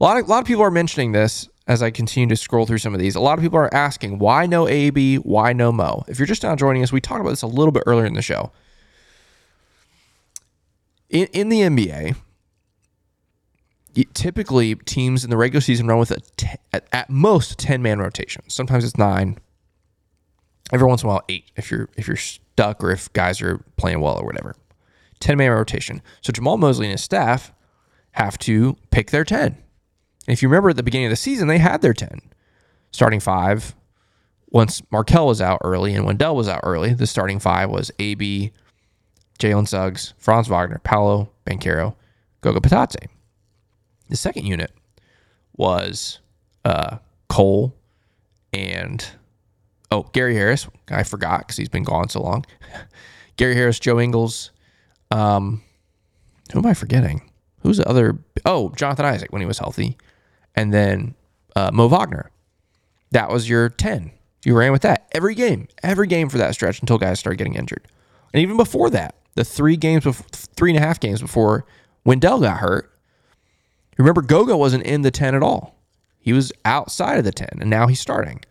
[0.00, 2.66] A lot of, a lot of people are mentioning this as I continue to scroll
[2.66, 3.16] through some of these.
[3.16, 5.16] A lot of people are asking, why no AB?
[5.16, 6.04] Why no Mo?
[6.06, 8.14] If you're just now joining us, we talked about this a little bit earlier in
[8.14, 8.52] the show.
[11.10, 12.16] In, in the NBA,
[14.14, 18.42] typically teams in the regular season run with a t- at, most 10 man rotation.
[18.48, 19.38] Sometimes it's nine.
[20.72, 23.58] Every once in a while, eight if you're if you're stuck or if guys are
[23.76, 24.54] playing well or whatever.
[25.20, 26.02] 10 man rotation.
[26.20, 27.52] So Jamahl Mosley and his staff
[28.12, 29.42] have to pick their 10.
[29.46, 29.56] And
[30.26, 32.20] if you remember at the beginning of the season, they had their 10
[32.92, 33.74] starting five.
[34.50, 38.52] Once Markelle was out early and Wendell was out early, the starting five was AB,
[39.38, 41.94] Jalen Suggs, Franz Wagner, Paolo Banchero,
[42.40, 43.08] Goga Bitadze.
[44.08, 44.72] The second unit
[45.56, 46.20] was
[46.64, 47.74] uh, Cole
[48.52, 49.04] and
[49.90, 50.68] oh Gary Harris.
[50.90, 52.44] I forgot because he's been gone so long.
[53.36, 54.50] Gary Harris, Joe Ingles.
[55.10, 55.62] Um,
[56.52, 57.30] who am I forgetting?
[57.60, 58.18] Who's the other?
[58.44, 59.96] Oh, Jonathan Isaac when he was healthy,
[60.54, 61.14] and then
[61.54, 62.30] uh, Mo Wagner.
[63.10, 64.12] That was your ten.
[64.44, 67.54] You ran with that every game, every game for that stretch until guys started getting
[67.54, 67.86] injured,
[68.32, 71.66] and even before that, the three games, before, three and a half games before
[72.04, 72.92] Wendell got hurt.
[73.98, 75.76] Remember, Goga wasn't in the 10 at all.
[76.18, 78.42] He was outside of the 10, and now he's starting.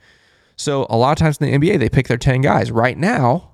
[0.56, 2.72] So a lot of times in the NBA, they pick their 10 guys.
[2.72, 3.52] Right now,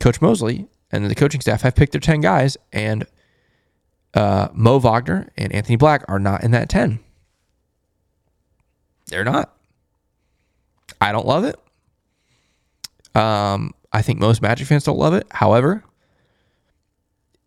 [0.00, 3.06] Coach Mosley and the coaching staff have picked their 10 guys, and
[4.14, 7.00] uh, Mo Wagner and Anthony Black are not in that 10.
[9.06, 9.54] They're not.
[11.00, 11.56] I don't love it.
[13.14, 15.26] Um, I think most Magic fans don't love it.
[15.30, 15.82] However,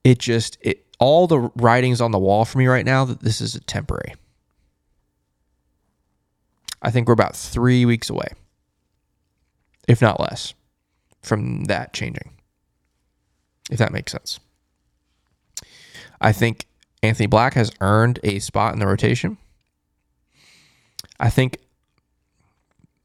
[0.03, 3.41] it just it all the writings on the wall for me right now that this
[3.41, 4.13] is a temporary.
[6.81, 8.29] I think we're about three weeks away,
[9.87, 10.53] if not less,
[11.21, 12.31] from that changing.
[13.69, 14.39] If that makes sense.
[16.19, 16.65] I think
[17.01, 19.37] Anthony Black has earned a spot in the rotation.
[21.19, 21.57] I think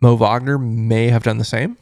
[0.03, 1.79] Mo Wagner may have done the same.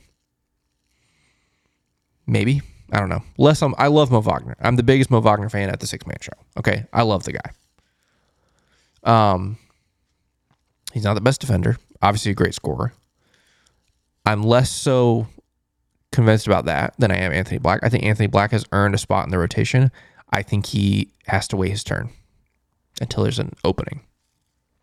[2.27, 2.63] Maybe.
[2.95, 3.25] I don't know.
[3.39, 4.57] Less I'm, I love Mo Wagner.
[4.61, 6.33] I'm the biggest Mo Wagner fan at the Sixth Man Show.
[6.57, 6.85] Okay.
[6.93, 7.51] I love the guy.
[9.03, 9.59] Um,
[10.93, 11.77] he's not the best defender.
[12.01, 12.93] Obviously, a great scorer.
[14.25, 15.27] I'm less so
[16.13, 17.81] convinced about that than I am Anthony Black.
[17.83, 19.91] I think Anthony Black has earned a spot in the rotation.
[20.33, 22.11] I think he has to wait his turn
[23.01, 24.03] until there's an opening.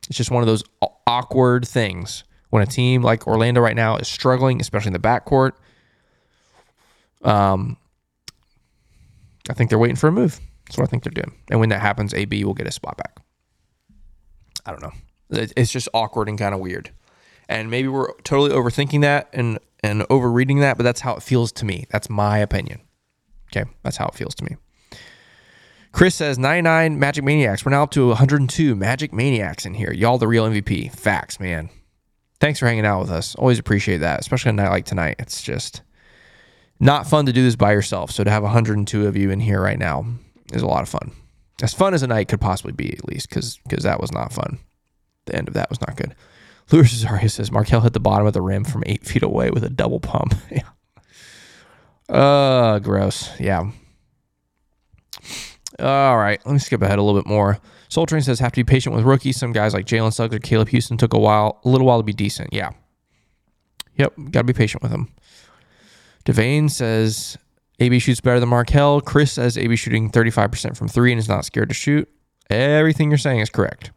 [0.10, 0.64] It's just one of those
[1.08, 5.54] awkward things when a team like Orlando right now is struggling, especially in the backcourt.
[7.24, 7.78] Um,
[9.50, 10.40] I think they're waiting for a move.
[10.66, 11.36] That's what I think they're doing.
[11.50, 13.18] And when that happens, AB will get a spot back.
[14.66, 14.94] I don't know.
[15.32, 16.92] It's just awkward and kind of weird.
[17.50, 21.52] And maybe we're totally overthinking that and and overreading that, but that's how it feels
[21.54, 21.86] to me.
[21.90, 22.82] That's my opinion.
[23.50, 24.58] Okay, that's how it feels to me.
[25.92, 27.66] Chris says 99 Magic Maniacs.
[27.66, 29.92] We're now up to 102 Magic Maniacs in here.
[29.92, 30.92] Y'all the real MVP.
[30.94, 31.70] Facts, man.
[32.40, 33.36] Thanks for hanging out with us.
[33.36, 35.18] Always appreciate that, especially a night like tonight.
[35.20, 35.82] It's just
[36.82, 38.12] not fun to do this by yourself.
[38.12, 40.06] So to have 102 of you in here right now
[40.52, 41.12] is a lot of fun.
[41.62, 44.34] As fun as a night could possibly be, at least, because because that was not
[44.34, 44.60] fun.
[45.28, 46.16] The end of that was not good.
[46.72, 49.64] Louis Rosario says Markelle hit the bottom of the rim from eight feet away with
[49.64, 50.34] a double pump.
[50.52, 50.64] yeah.
[52.10, 53.30] Uh, gross.
[53.40, 53.70] Yeah.
[55.80, 57.60] All right, let me skip ahead a little bit more.
[57.90, 59.38] Soul Train says have to be patient with rookies.
[59.38, 62.04] Some guys like Jalen Suggs or Caleb Houstan took a while, a little while to
[62.04, 62.54] be decent.
[62.54, 62.72] Yeah.
[63.98, 65.12] Yep, got to be patient with them.
[66.32, 67.38] Devane says
[67.80, 69.02] AB shoots better than Markelle.
[69.02, 72.08] Chris says AB shooting 35% from three and is not scared to shoot.
[72.50, 73.92] Everything you're saying is correct.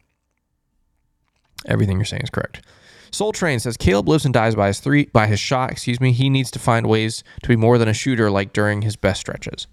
[1.66, 2.62] Everything you're saying is correct.
[3.11, 5.70] Soul Train says Caleb lives and dies by his three by his shot.
[5.70, 6.11] Excuse me.
[6.11, 9.20] He needs to find ways to be more than a shooter, like during his best
[9.20, 9.68] stretches.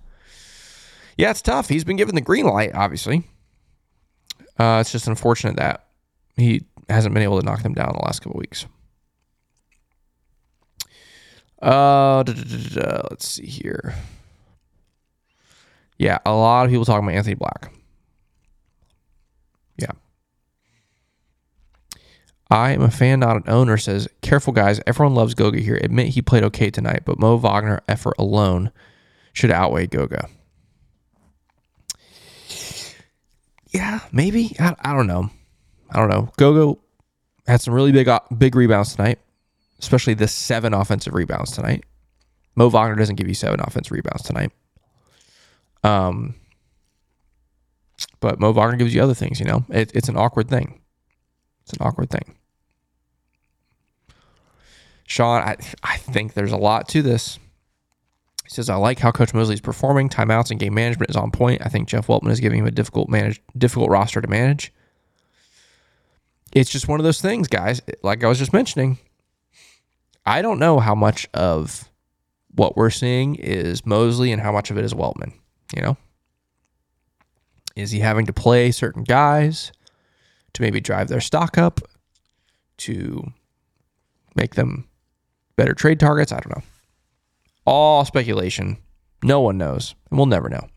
[1.18, 1.70] Yeah, it's tough.
[1.70, 3.28] He's been given the green light, obviously.
[4.60, 5.88] Uh, it's just unfortunate that
[6.38, 8.68] he hasn't been able to knock them down the last couple weeks.
[11.62, 13.94] Uh, da, da, da, let's see here.
[15.98, 17.72] Yeah, a lot of people talking about Anthony Black.
[19.78, 19.92] Yeah.
[22.50, 24.82] I am a fan, not an owner, says, Careful, guys.
[24.88, 25.80] Everyone loves Goga here.
[25.82, 28.72] Admit he played okay tonight, but Mo Wagner effort alone
[29.34, 30.28] should outweigh Goga.
[33.68, 34.56] Yeah, maybe.
[34.60, 35.30] I, I don't know.
[35.90, 36.30] I don't know.
[36.38, 36.80] Gogo
[37.48, 39.20] had some really big uh, big rebounds tonight,
[39.82, 41.84] especially the seven offensive rebounds tonight.
[42.56, 44.52] Mo Wagner doesn't give you seven offensive rebounds tonight.
[45.84, 46.36] Um,
[48.20, 49.40] but Mo Wagner gives you other things.
[49.40, 50.82] You know, it, it's an awkward thing.
[51.64, 52.36] It's an awkward thing.
[55.06, 57.38] Sean, I, I think there's a lot to this.
[58.44, 60.10] He says, I like how Coach Mosley is performing.
[60.10, 61.62] Timeouts and game management is on point.
[61.66, 64.74] I think Jeff Weltman is giving him a difficult manage difficult roster to manage.
[66.54, 67.82] It's just one of those things, guys.
[68.04, 69.00] Like I was just mentioning,
[70.26, 71.90] I don't know how much of
[72.54, 75.34] what we're seeing is Mosley and how much of it is Weltman.
[75.76, 75.98] You know?
[77.76, 79.72] Is he having to play certain guys
[80.54, 81.80] to maybe drive their stock up,
[82.78, 83.32] to
[84.36, 84.88] make them
[85.56, 86.32] better trade targets?
[86.32, 86.64] I don't know.
[87.66, 88.78] All speculation.
[89.24, 89.96] No one knows.
[90.10, 90.68] And we'll never know.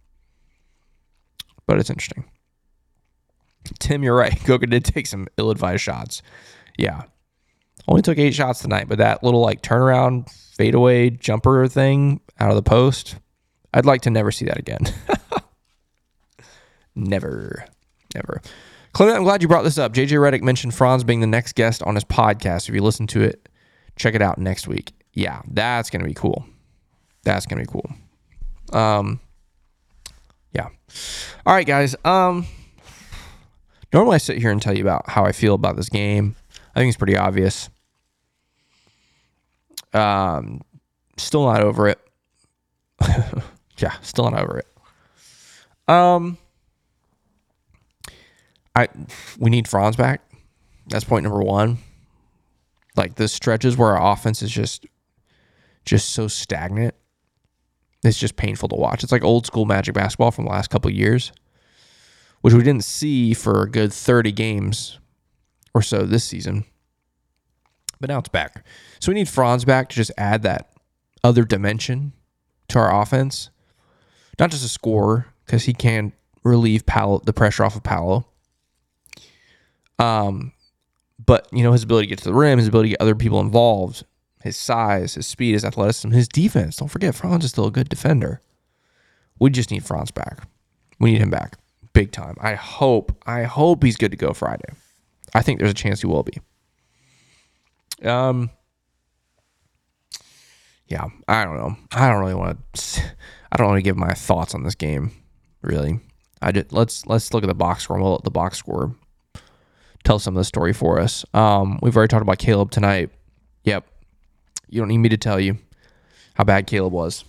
[1.67, 2.25] But it's interesting.
[3.79, 4.43] Tim, you're right.
[4.45, 6.23] Goga did take some ill advised shots.
[6.79, 7.03] Yeah.
[7.87, 12.57] Only took eight shots tonight, but that little like turnaround fadeaway jumper thing out of
[12.57, 13.17] the post,
[13.73, 14.81] I'd like to never see that again.
[16.95, 17.67] never.
[18.15, 18.41] Never.
[18.93, 19.93] Clement, I'm glad you brought this up.
[19.93, 22.69] JJ Redick mentioned Franz being the next guest on his podcast.
[22.69, 23.49] If you listen to it,
[23.97, 24.93] check it out next week.
[25.13, 26.47] Yeah, that's to be cool.
[27.25, 27.91] That's gonna be cool.
[28.73, 29.21] Um,
[30.53, 30.69] yeah.
[31.45, 31.97] All right, guys.
[32.05, 32.47] Um,
[33.93, 36.37] normally I sit here and tell you about how I feel about this game.
[36.75, 37.69] I think it's pretty obvious.
[39.95, 40.63] Um,
[41.17, 42.01] still not over it.
[43.79, 44.67] yeah, still not over it.
[45.87, 46.39] Um,
[48.75, 48.89] I
[49.39, 50.23] we need Franz back.
[50.89, 51.79] That's point number one.
[52.97, 54.87] Like the stretches where our offense is just
[55.85, 56.95] just so stagnant
[58.05, 59.03] it's just painful to watch.
[59.03, 61.33] It's like old school Magic basketball from the last couple years,
[62.43, 64.99] which we didn't see for a good 30 games
[65.73, 66.65] or so this season.
[68.01, 68.65] But now it's back.
[69.01, 70.71] So we need Franz back to just add that
[71.23, 72.13] other dimension
[72.69, 73.51] to our offense.
[74.39, 78.27] Not just a scorer, because he can relieve Paolo, the pressure off of Paolo.
[79.99, 80.53] Um,
[81.25, 83.15] but you know his ability to get to the rim, his ability to get other
[83.15, 84.05] people involved,
[84.43, 86.77] his size, his speed, his athleticism, his defense.
[86.77, 88.41] Don't forget, Franz is still a good defender.
[89.39, 90.49] We just need Franz back.
[90.99, 91.59] We need him back
[91.95, 92.37] big time.
[92.41, 94.75] I hope, I hope he's good to go Friday.
[95.33, 96.39] I think there's a chance he will be.
[98.05, 98.51] Um,
[100.87, 101.77] yeah, I don't know.
[101.93, 103.03] I don't really want to.
[103.53, 105.13] I don't want to give my thoughts on this game.
[105.63, 106.01] Really,
[106.43, 107.99] I just let's let's look at the box score.
[107.99, 108.95] We'll let the box score
[110.05, 111.25] tell some of the story for us.
[111.33, 113.11] Um, we've already talked about Caleb tonight.
[113.65, 113.87] Yep,
[114.69, 115.59] you don't need me to tell you
[116.35, 117.25] how bad Caleb was.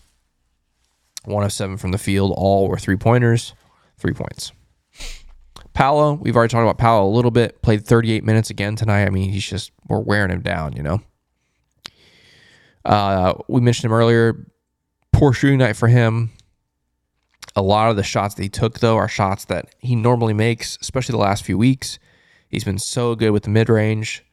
[1.24, 3.54] One of seven from the field, all were three pointers,
[3.98, 4.52] three points.
[5.76, 7.62] Paolo, we've already talked about Paolo a little bit.
[7.62, 9.06] Played 38 minutes again tonight.
[9.06, 11.02] I mean, he's just we're wearing him down, you know.
[12.86, 14.48] Uh, we mentioned him earlier.
[15.12, 16.32] Poor shooting night for him.
[17.58, 20.78] A lot of the shots that he took, though, are shots that he normally makes,
[20.82, 22.00] especially the last few weeks.
[22.48, 24.24] He's been so good with the mid range.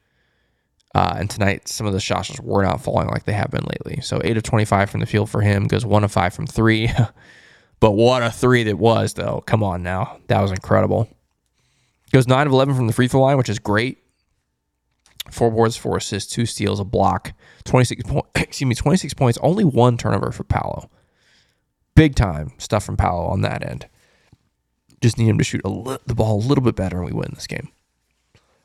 [0.95, 3.65] Uh, and tonight, some of the shots just were not falling like they have been
[3.65, 3.99] lately.
[4.01, 6.89] So eight of 25 from the field for him, goes one of five from three.
[7.81, 9.43] but what a three that was, though.
[9.45, 10.19] Come on now.
[10.27, 11.09] That was incredible.
[12.13, 13.97] Goes nine of 11 from the free throw line, which is great.
[15.31, 17.33] Four boards, four assists, two steals, a block,
[17.65, 20.89] 26 point, excuse me, 26 points, only one turnover for Paolo.
[21.95, 23.87] Big time stuff from Paolo on that end.
[25.01, 27.31] Just need him to shoot li- the ball a little bit better and we win
[27.33, 27.69] this game.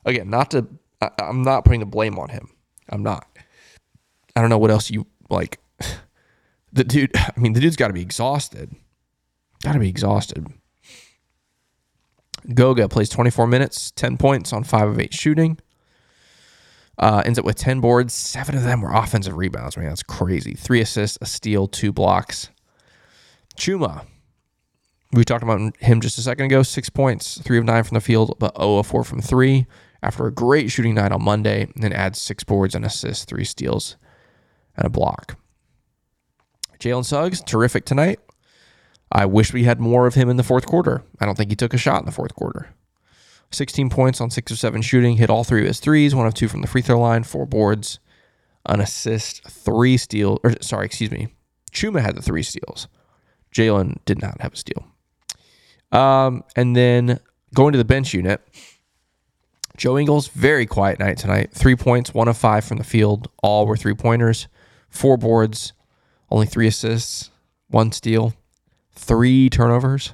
[0.04, 0.66] Again, not to
[1.00, 2.50] I, I'm not putting the blame on him.
[2.88, 3.26] I'm not.
[4.36, 5.58] I don't know what else you like.
[6.70, 8.76] The dude, I mean, the dude's got to be exhausted.
[9.62, 10.46] Got to be exhausted.
[12.54, 15.58] Goga plays 24 minutes, 10 points on 5 of 8 shooting.
[16.98, 18.12] Uh, ends up with 10 boards.
[18.12, 19.76] Seven of them were offensive rebounds.
[19.76, 20.54] Man, that's crazy.
[20.54, 22.50] Three assists, a steal, two blocks.
[23.56, 24.04] Chuma.
[25.12, 26.62] We talked about him just a second ago.
[26.62, 29.66] Six points, three of nine from the field, but 0 of 4 from three
[30.02, 33.44] after a great shooting night on Monday, and then adds six boards and assists, three
[33.44, 33.96] steals,
[34.76, 35.36] and a block.
[36.78, 38.20] Jalen Suggs, terrific tonight.
[39.10, 41.02] I wish we had more of him in the fourth quarter.
[41.20, 42.68] I don't think he took a shot in the fourth quarter.
[43.50, 46.34] 16 points on six of seven shooting, hit all three of his threes, one of
[46.34, 47.98] two from the free throw line, four boards,
[48.66, 50.38] an assist, three steals.
[50.44, 51.28] Or sorry, excuse me.
[51.72, 52.88] Chuma had the three steals.
[53.54, 54.86] Jalen did not have a steal.
[55.90, 57.20] Um, and then
[57.54, 58.42] going to the bench unit,
[59.78, 61.52] Joe Ingles, very quiet night tonight.
[61.52, 63.30] Three points, one of five from the field.
[63.42, 64.48] All were three pointers,
[64.90, 65.72] four boards,
[66.30, 67.30] only three assists,
[67.68, 68.34] one steal,
[68.98, 70.12] three turnovers.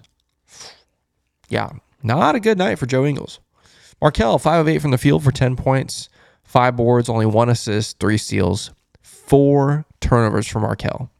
[1.48, 1.70] Yeah,
[2.02, 3.40] not a good night for Joe Ingles.
[4.00, 6.08] Markelle, five of eight from the field for 10 points,
[6.42, 8.70] five boards, only one assist, three steals,
[9.02, 11.10] four turnovers for Markelle.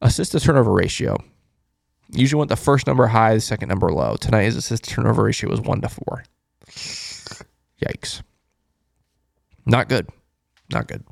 [0.00, 1.18] Assist to turnover ratio
[2.12, 4.16] Usually want the first number high, the second number low.
[4.16, 6.24] Tonight his assist to turnover ratio was one to four.
[7.80, 8.22] Yikes.
[9.64, 10.08] Not good.
[10.72, 11.04] Not good.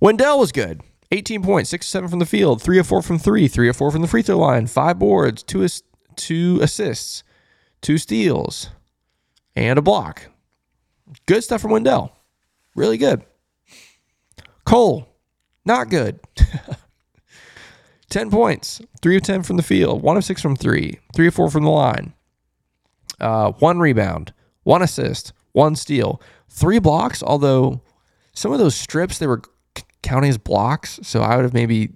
[0.00, 0.80] Wendell was good.
[1.12, 3.90] 18 points, 6 7 from the field, 3 of 4 from 3, 3 of 4
[3.90, 5.82] from the free throw line, 5 boards, 2, as-
[6.16, 7.22] two assists,
[7.82, 8.70] 2 steals,
[9.56, 10.28] and a block.
[11.26, 12.12] Good stuff from Wendell.
[12.76, 13.24] Really good.
[14.64, 15.08] Cole,
[15.64, 16.20] not good.
[18.10, 21.34] 10 points, 3 of 10 from the field, 1 of 6 from 3, 3 of
[21.34, 22.12] 4 from the line,
[23.20, 24.32] uh, 1 rebound,
[24.64, 27.80] 1 assist, 1 steal, 3 blocks, although
[28.32, 29.42] some of those strips they were
[30.02, 31.90] counting his blocks, so I would have maybe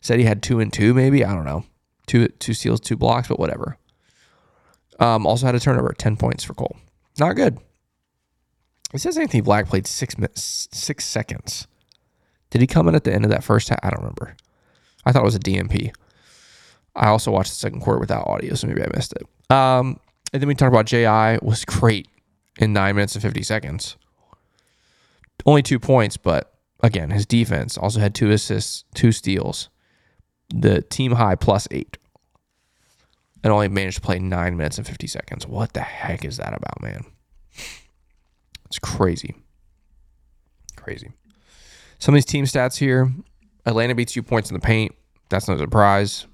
[0.00, 1.64] said he had 2 and 2 maybe, I don't know.
[2.06, 3.78] 2 two steals, 2 blocks, but whatever.
[5.00, 6.76] Um, also had a turnover, 10 points for Cole.
[7.18, 7.58] Not good.
[8.92, 11.66] It says Anthony Black played 6 minutes, 6 seconds.
[12.50, 13.80] Did he come in at the end of that first half?
[13.82, 14.36] I don't remember.
[15.04, 15.92] I thought it was a DNP.
[16.94, 19.52] I also watched the second quarter without audio, so maybe I missed it.
[19.52, 19.98] Um,
[20.32, 22.08] and then we talked about JI was great
[22.58, 23.96] in nine minutes and 50 seconds.
[25.44, 26.53] Only two points, but
[26.84, 29.70] again, his defense also had two assists, two steals,
[30.54, 31.96] the team high plus eight,
[33.42, 35.46] and only managed to play nine minutes and 50 seconds.
[35.46, 37.04] What the heck is that about, man?
[38.66, 39.34] It's crazy.
[40.76, 41.12] Crazy.
[41.98, 43.10] Some of these team stats here
[43.66, 44.94] Atlanta beats you points in the paint.
[45.30, 46.26] That's no surprise.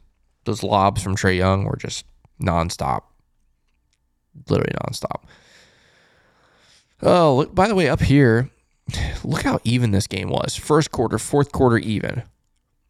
[0.45, 2.05] Those lobs from Trae Young were just
[2.43, 3.03] nonstop.
[4.49, 5.23] Literally nonstop.
[7.03, 8.51] Oh, look, by the way, up here,
[9.25, 10.57] look how even this game was.
[10.57, 12.23] First quarter, fourth quarter, even.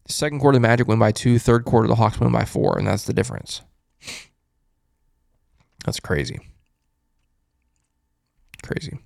[0.07, 1.39] Second quarter, the Magic win by two.
[1.39, 3.63] Third quarter, the Hawks win by four, and that's the difference.
[5.85, 6.41] That's crazy.
[8.63, 8.99] Crazy.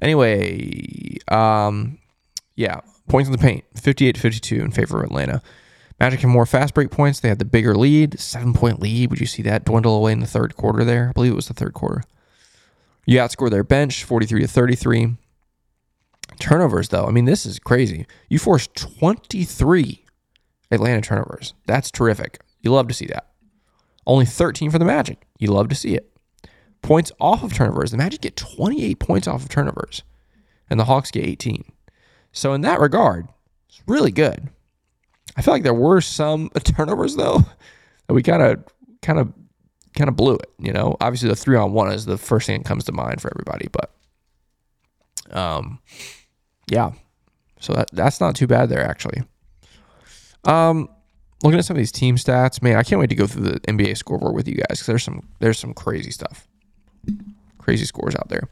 [0.00, 1.98] Anyway, um,
[2.56, 5.42] yeah, Points in the paint, 58 52 in favor of Atlanta.
[6.00, 7.20] Magic had more fast break points.
[7.20, 9.10] They had the bigger lead, seven point lead.
[9.10, 11.10] Would you see that dwindle away in the third quarter there?
[11.10, 12.02] I believe it was the third quarter.
[13.06, 15.16] You outscored their bench 43 to 33.
[16.38, 18.06] Turnovers, though, I mean, this is crazy.
[18.28, 20.04] You forced 23
[20.70, 21.54] Atlanta turnovers.
[21.66, 22.40] That's terrific.
[22.60, 23.30] You love to see that.
[24.06, 25.26] Only 13 for the Magic.
[25.38, 26.10] You love to see it.
[26.82, 27.90] Points off of turnovers.
[27.90, 30.02] The Magic get 28 points off of turnovers,
[30.68, 31.64] and the Hawks get 18.
[32.32, 33.28] So in that regard,
[33.68, 34.50] it's really good.
[35.36, 37.38] I feel like there were some turnovers though
[38.06, 38.64] that we kind of
[39.02, 39.32] kind of
[39.96, 40.50] kind of blew it.
[40.58, 43.22] You know, obviously the three on one is the first thing that comes to mind
[43.22, 43.94] for everybody, but
[45.30, 45.80] um,
[46.68, 46.92] yeah.
[47.60, 49.22] So that that's not too bad there actually.
[50.44, 50.88] Um,
[51.42, 53.60] looking at some of these team stats, man, I can't wait to go through the
[53.60, 56.46] NBA scoreboard with you guys because there's some there's some crazy stuff,
[57.58, 58.48] crazy scores out there.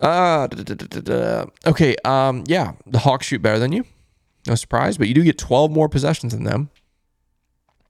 [0.00, 1.94] Uh, da, da, da, okay.
[2.04, 3.84] Um, yeah, the Hawks shoot better than you.
[4.48, 6.70] No surprise, but you do get 12 more possessions than them.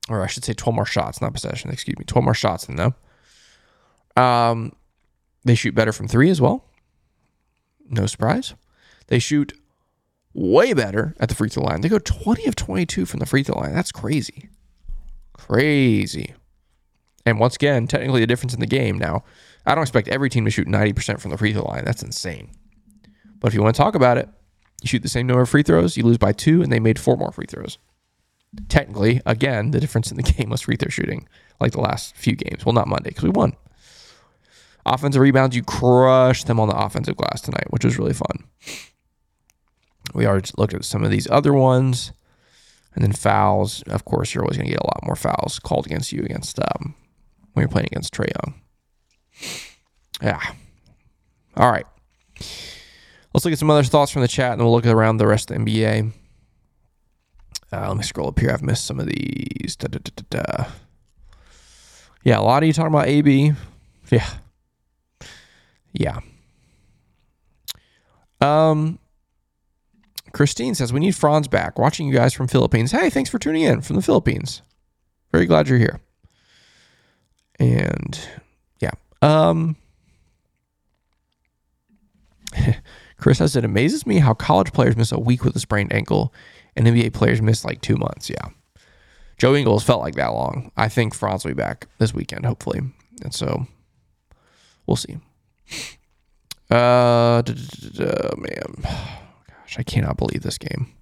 [0.09, 2.05] Or I should say 12 more shots, not possession, excuse me.
[2.05, 2.93] 12 more shots than them.
[4.15, 4.73] Um,
[5.43, 6.63] they shoot better from three as well.
[7.89, 8.53] No surprise.
[9.07, 9.53] They shoot
[10.33, 11.81] way better at the free throw line.
[11.81, 13.73] They go 20 of 22 from the free throw line.
[13.73, 14.49] That's crazy.
[15.33, 16.33] Crazy.
[17.25, 19.23] And once again, technically the difference in the game now.
[19.65, 21.85] I don't expect every team to shoot 90% from the free throw line.
[21.85, 22.51] That's insane.
[23.39, 24.29] But if you want to talk about it,
[24.81, 26.99] you shoot the same number of free throws, you lose by two, and they made
[26.99, 27.77] four more free throws.
[28.67, 31.27] Technically, again, the difference in the game was free throw shooting,
[31.59, 32.65] like the last few games.
[32.65, 33.53] Well, not Monday, because we won.
[34.85, 38.43] Offensive rebounds, you crushed them on the offensive glass tonight, which was really fun.
[40.13, 42.11] We already looked at some of these other ones.
[42.95, 43.81] And then fouls.
[43.83, 46.59] Of course, you're always going to get a lot more fouls called against you against
[46.59, 46.93] um,
[47.53, 48.61] when you're playing against Trae Young.
[50.21, 50.39] Yeah.
[51.57, 51.87] All right.
[53.33, 55.49] Let's look at some other thoughts from the chat and we'll look around the rest
[55.49, 56.11] of the NBA.
[57.71, 58.51] Uh, let me scroll up here.
[58.51, 59.75] I've missed some of these.
[59.75, 60.65] Da, da, da,
[62.23, 63.53] yeah, a lot of you talking about AB.
[64.11, 64.29] Yeah.
[65.93, 66.19] Yeah.
[68.41, 68.99] Um,
[70.33, 71.79] Christine says, We need Franz back.
[71.79, 72.91] Watching you guys from Philippines.
[72.91, 74.61] Hey, thanks for tuning in from the Philippines.
[75.31, 76.01] Very glad you're here.
[77.59, 78.19] And
[78.79, 78.91] yeah.
[79.21, 79.75] Um,
[83.17, 86.33] Chris says, It amazes me how college players miss a week with a sprained ankle
[86.75, 88.29] and NBA players miss like two months.
[88.29, 88.49] Yeah.
[89.37, 90.71] Joe Ingles felt like that long.
[90.77, 92.81] I think Franz will be back this weekend, hopefully.
[93.23, 93.67] And so
[94.85, 95.17] we'll see.
[96.69, 97.43] Uh,
[98.37, 98.73] man.
[98.81, 100.93] Gosh, I cannot believe this game.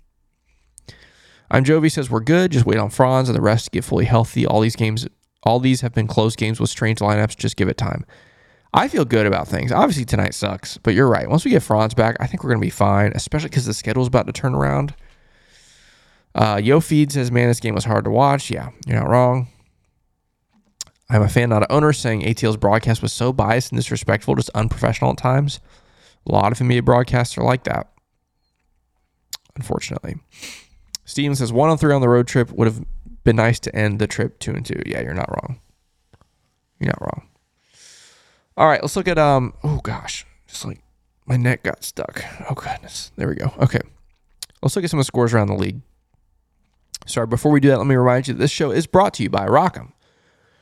[1.49, 2.51] I'm Jovi says we're good.
[2.51, 4.45] Just wait on Franz and the rest to get fully healthy.
[4.45, 5.07] All these games,
[5.43, 7.35] all these have been close games with strange lineups.
[7.37, 8.05] Just give it time.
[8.73, 9.71] I feel good about things.
[9.71, 11.29] Obviously tonight sucks, but you're right.
[11.29, 14.07] Once we get Franz back, I think we're gonna be fine, especially because the schedule's
[14.07, 14.95] about to turn around.
[16.33, 19.49] Uh, Yo Feed says, "Man, this game was hard to watch." Yeah, you're not wrong.
[21.11, 24.49] I'm a fan, not an owner, saying ATL's broadcast was so biased and disrespectful, just
[24.55, 25.59] unprofessional at times.
[26.27, 27.91] A lot of NBA broadcasts are like that
[29.55, 30.15] unfortunately.
[31.05, 32.83] Steven says one on three on the road trip would have
[33.23, 34.81] been nice to end the trip two and two.
[34.85, 35.59] Yeah, you're not wrong.
[36.79, 37.27] You're not wrong.
[38.57, 39.53] All right, let's look at um.
[39.63, 40.81] Oh gosh, just like
[41.25, 42.23] my neck got stuck.
[42.49, 43.53] Oh goodness, there we go.
[43.59, 43.81] Okay,
[44.61, 45.81] let's look at some of the scores around the league.
[47.05, 49.23] Sorry, before we do that, let me remind you that this show is brought to
[49.23, 49.91] you by RockEm.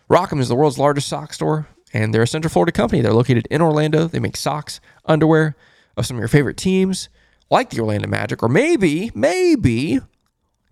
[0.09, 3.01] RockEm is the world's largest sock store, and they're a Central Florida company.
[3.01, 4.07] They're located in Orlando.
[4.07, 5.55] They make socks, underwear
[5.95, 7.09] of some of your favorite teams
[7.51, 9.99] like the Orlando Magic, or maybe, maybe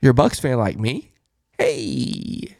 [0.01, 1.11] you're a Bucs fan like me.
[1.57, 2.57] Hey,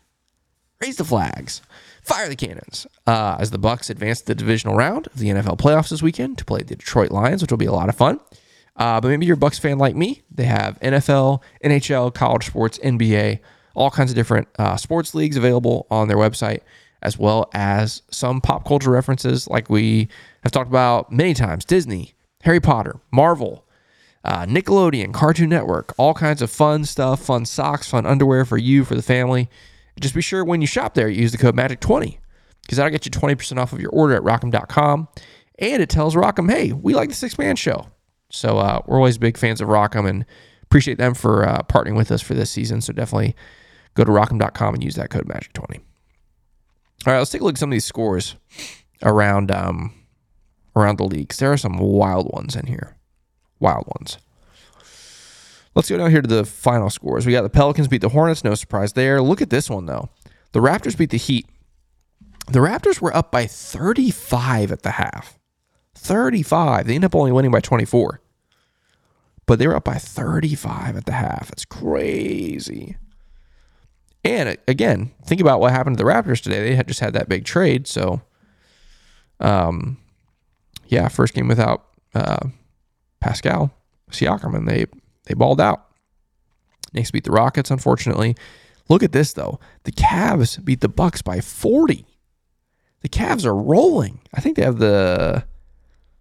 [0.82, 1.61] raise the flags,
[2.03, 2.88] fire the cannons.
[3.05, 6.45] Uh, as the Bucs advance the divisional round of the NFL playoffs this weekend to
[6.45, 8.19] play the Detroit Lions, which will be a lot of fun.
[8.75, 10.21] Uh, but maybe you're a Bucs fan like me.
[10.30, 13.39] They have NFL, NHL, college sports, NBA,
[13.78, 16.61] all kinds of different uh, sports leagues available on their website,
[17.01, 20.09] as well as some pop culture references like we
[20.43, 23.65] have talked about many times Disney, Harry Potter, Marvel,
[24.23, 28.84] uh, Nickelodeon, Cartoon Network, all kinds of fun stuff, fun socks, fun underwear for you,
[28.84, 29.49] for the family.
[29.99, 32.17] Just be sure when you shop there, you use the code MAGIC20
[32.61, 35.07] because that'll get you 20% off of your order at RockEm.com.
[35.59, 37.88] And it tells RockEm, hey, we like the Sixth Man Show.
[38.30, 40.25] So uh, we're always big fans of RockEm and
[40.63, 42.82] appreciate them for uh, partnering with us for this season.
[42.82, 43.36] So definitely
[43.97, 45.79] go to RockEm.com and use that code MAGIC20.
[47.05, 48.35] All right, let's take a look at some of these scores
[49.03, 49.93] around um,
[50.75, 51.37] around the leagues.
[51.37, 52.97] There are some wild ones in here
[53.59, 54.17] wild ones.
[55.75, 57.25] Let's go down here to the final scores.
[57.25, 59.21] We got the Pelicans beat the Hornets, no surprise there.
[59.21, 60.09] Look at this one though.
[60.53, 61.47] The Raptors beat the Heat.
[62.47, 65.37] The Raptors were up by 35 at the half.
[65.95, 66.87] 35.
[66.87, 68.21] They end up only winning by 24.
[69.45, 71.51] But they were up by 35 at the half.
[71.51, 72.97] It's crazy.
[74.24, 76.61] And again, think about what happened to the Raptors today.
[76.61, 78.22] They had just had that big trade, so
[79.39, 79.97] um
[80.88, 82.47] yeah, first game without uh
[83.20, 83.74] Pascal
[84.11, 84.86] Siakam, and they
[85.26, 85.86] they balled out.
[86.93, 88.36] Knicks beat the Rockets, unfortunately.
[88.89, 89.59] Look at this though.
[89.84, 92.05] The Cavs beat the Bucks by 40.
[93.01, 94.22] The Cavs are rolling.
[94.34, 95.43] I think they have the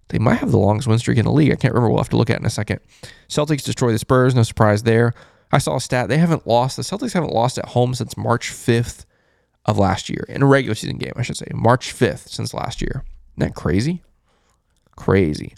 [0.08, 1.52] They might have the longest win streak in the league.
[1.52, 1.90] I can't remember.
[1.90, 2.80] We'll have to look at it in a second.
[3.28, 4.34] Celtics destroy the Spurs.
[4.34, 5.14] No surprise there.
[5.52, 6.08] I saw a stat.
[6.08, 6.76] They haven't lost.
[6.76, 9.04] The Celtics haven't lost at home since March 5th
[9.64, 11.46] of last year in a regular season game, I should say.
[11.54, 13.04] March 5th since last year.
[13.36, 14.02] Isn't that crazy?
[14.96, 15.54] Crazy.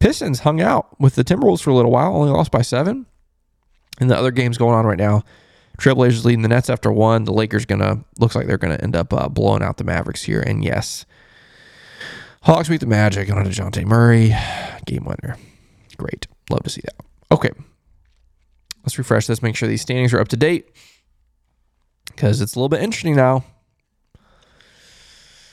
[0.00, 3.06] Pistons hung out with the Timberwolves for a little while, only lost by seven.
[4.00, 5.24] And the other games going on right now,
[5.78, 7.24] Trailblazers leading the Nets after one.
[7.24, 10.40] The Lakers gonna looks like they're gonna end up uh, blowing out the Mavericks here.
[10.40, 11.04] And yes,
[12.42, 14.34] Hawks beat the Magic on a Dejounte Murray
[14.86, 15.36] game winner.
[15.96, 16.96] Great, love to see that.
[17.30, 17.50] Okay,
[18.84, 19.42] let's refresh this.
[19.42, 20.70] Make sure these standings are up to date
[22.06, 23.44] because it's a little bit interesting now.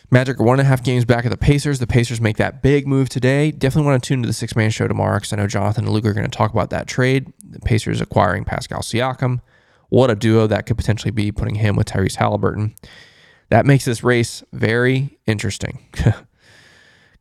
[0.09, 1.79] Magic are one and a half games back of the Pacers.
[1.79, 3.51] The Pacers make that big move today.
[3.51, 5.93] Definitely want to tune to the Sixth Man Show tomorrow because I know Jonathan and
[5.93, 7.33] Luke are going to talk about that trade.
[7.43, 9.41] The Pacers acquiring Pascal Siakam.
[9.89, 12.75] What a duo that could potentially be, putting him with Tyrese Halliburton.
[13.49, 15.85] That makes this race very interesting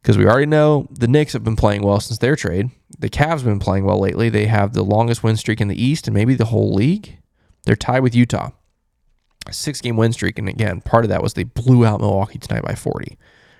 [0.03, 2.71] because we already know the Knicks have been playing well since their trade.
[2.99, 4.29] The Cavs been playing well lately.
[4.29, 7.19] They have the longest win streak in the East and maybe the whole league.
[7.65, 8.51] They're tied with Utah
[9.53, 10.39] six game win streak.
[10.39, 13.19] And again, part of that was they blew out Milwaukee tonight by 40.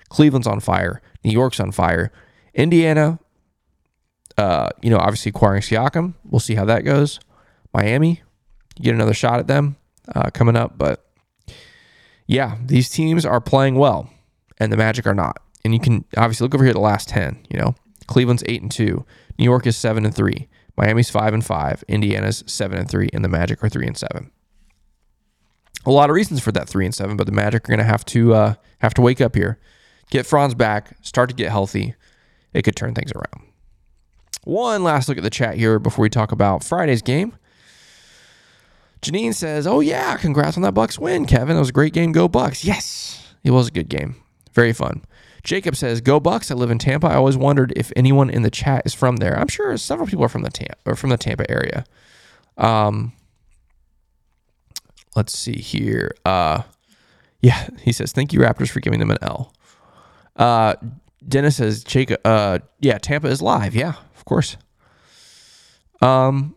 [0.09, 1.01] Cleveland's on fire.
[1.23, 2.11] New York's on fire.
[2.53, 3.19] Indiana,
[4.37, 6.13] uh, you know, obviously acquiring Siakam.
[6.23, 7.19] We'll see how that goes.
[7.73, 8.21] Miami,
[8.77, 9.75] you get another shot at them
[10.13, 10.77] uh, coming up.
[10.77, 11.05] But
[12.25, 14.09] yeah, these teams are playing well,
[14.59, 15.41] and the Magic are not.
[15.63, 17.45] And you can obviously look over here at the last 10.
[17.49, 17.75] You know,
[18.07, 19.05] Cleveland's 8 and 2.
[19.37, 20.47] New York is 7 and 3.
[20.77, 21.83] Miami's 5 and 5.
[21.87, 23.09] Indiana's 7 and 3.
[23.13, 24.31] And the Magic are 3 and 7
[25.87, 27.85] a lot of reasons for that three and seven, but the Magic are going to
[27.85, 29.57] have to uh, have to wake up here,
[30.09, 31.95] get Franz back, start to get healthy.
[32.53, 33.47] It could turn things around.
[34.43, 37.37] One last look at the chat here before we talk about Friday's game.
[39.01, 41.55] Janine says, "Oh yeah, congrats on that Bucs win, Kevin.
[41.55, 42.11] That was a great game.
[42.11, 42.65] Go Bucs.
[42.65, 44.17] Yes, it was a good game.
[44.53, 45.03] Very fun."
[45.47, 46.51] Jacob says, "Go Bucs.
[46.51, 47.07] I live in Tampa.
[47.07, 49.39] I always wondered if anyone in the chat is from there.
[49.39, 51.85] I'm sure several people are from the Tampa or from the Tampa area."
[52.57, 53.13] Um,
[55.15, 56.11] let's see here.
[56.25, 56.63] Uh,
[57.41, 59.53] yeah, he says, thank you, Raptors, for giving them an L.
[60.35, 60.75] Uh,
[61.25, 63.73] Dennis says, Jacob, uh, yeah, Tampa is live.
[63.73, 64.57] Yeah, of course.
[66.01, 66.55] Um,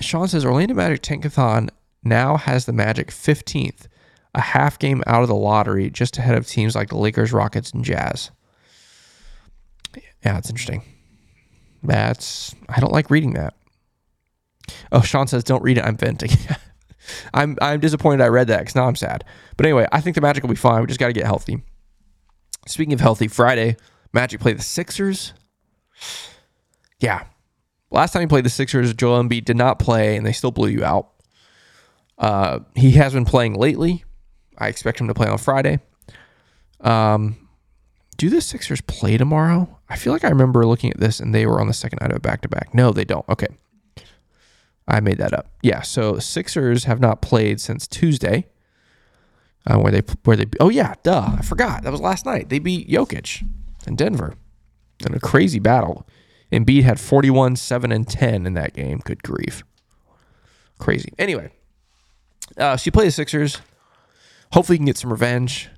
[0.00, 1.70] Sean says, Orlando Magic Tankathon
[2.04, 3.86] now has the Magic 15th,
[4.36, 7.72] a half game out of the lottery, just ahead of teams like the Lakers, Rockets,
[7.72, 8.30] and Jazz.
[10.24, 10.82] Yeah, it's interesting.
[11.82, 13.54] That's, I don't like reading that.
[14.92, 15.84] Oh, Sean says, don't read it.
[15.84, 16.30] I'm venting.
[17.34, 19.24] I'm I'm disappointed I read that because now I'm sad.
[19.56, 20.80] But anyway, I think the Magic will be fine.
[20.80, 21.62] We just got to get healthy.
[22.66, 23.76] Speaking of healthy, Friday
[24.12, 25.32] Magic play the Sixers.
[26.98, 27.24] Yeah,
[27.92, 30.68] last time he played the Sixers, Joel Embiid did not play, and they still blew
[30.68, 31.12] you out.
[32.18, 34.04] Uh, he has been playing lately.
[34.58, 35.80] I expect him to play on Friday.
[36.80, 37.36] Um,
[38.16, 39.78] do the Sixers play tomorrow?
[39.88, 42.10] I feel like I remember looking at this and they were on the second night
[42.10, 42.74] of a back to back.
[42.74, 43.28] No, they don't.
[43.28, 43.48] Okay.
[44.88, 45.48] I made that up.
[45.62, 45.82] Yeah.
[45.82, 48.46] So Sixers have not played since Tuesday,
[49.66, 50.46] uh, where they where they.
[50.60, 51.34] Oh yeah, duh.
[51.38, 52.48] I forgot that was last night.
[52.48, 53.44] They beat Jokic
[53.86, 54.34] in Denver
[55.04, 56.06] in a crazy battle.
[56.52, 59.00] Embiid had 41, 7, and 10 in that game.
[59.04, 59.64] Good grief.
[60.78, 61.12] Crazy.
[61.18, 61.50] Anyway,
[62.56, 63.58] uh, so you play the Sixers.
[64.52, 65.68] Hopefully, you can get some revenge.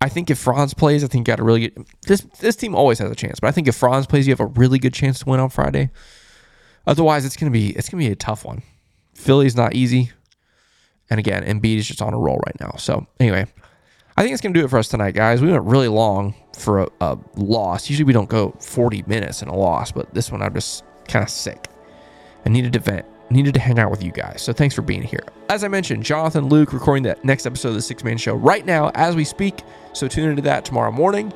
[0.00, 1.86] I think if Franz plays, I think you got a really good.
[2.06, 4.40] This this team always has a chance, but I think if Franz plays, you have
[4.40, 5.90] a really good chance to win on Friday.
[6.86, 8.62] Otherwise, it's gonna be it's gonna be a tough one.
[9.14, 10.12] Philly's not easy,
[11.10, 12.72] and again, Embiid is just on a roll right now.
[12.78, 13.46] So anyway,
[14.16, 15.42] I think it's gonna do it for us tonight, guys.
[15.42, 17.90] We went really long for a, a loss.
[17.90, 21.24] Usually we don't go 40 minutes in a loss, but this one I'm just kind
[21.24, 21.68] of sick.
[22.46, 23.06] I needed to vent.
[23.30, 24.40] Needed to hang out with you guys.
[24.40, 25.24] So thanks for being here.
[25.50, 28.64] As I mentioned, Jonathan Luke recording that next episode of the Sixth Man Show right
[28.64, 29.62] now as we speak.
[29.92, 31.32] So tune into that tomorrow morning.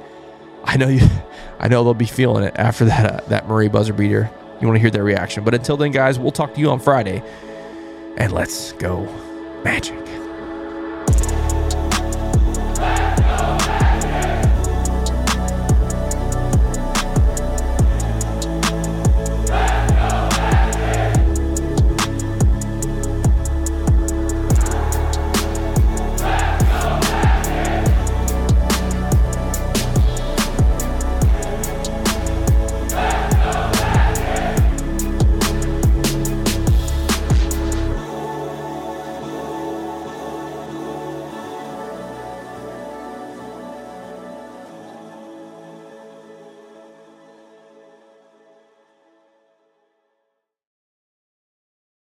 [0.64, 1.06] I know you.
[1.58, 4.30] I know they'll be feeling it after that uh, that Murray buzzer beater
[4.62, 5.42] you want to hear their reaction.
[5.44, 7.22] But until then, guys, we'll talk to you on Friday.
[8.16, 9.04] And let's go,
[9.64, 10.11] Magic.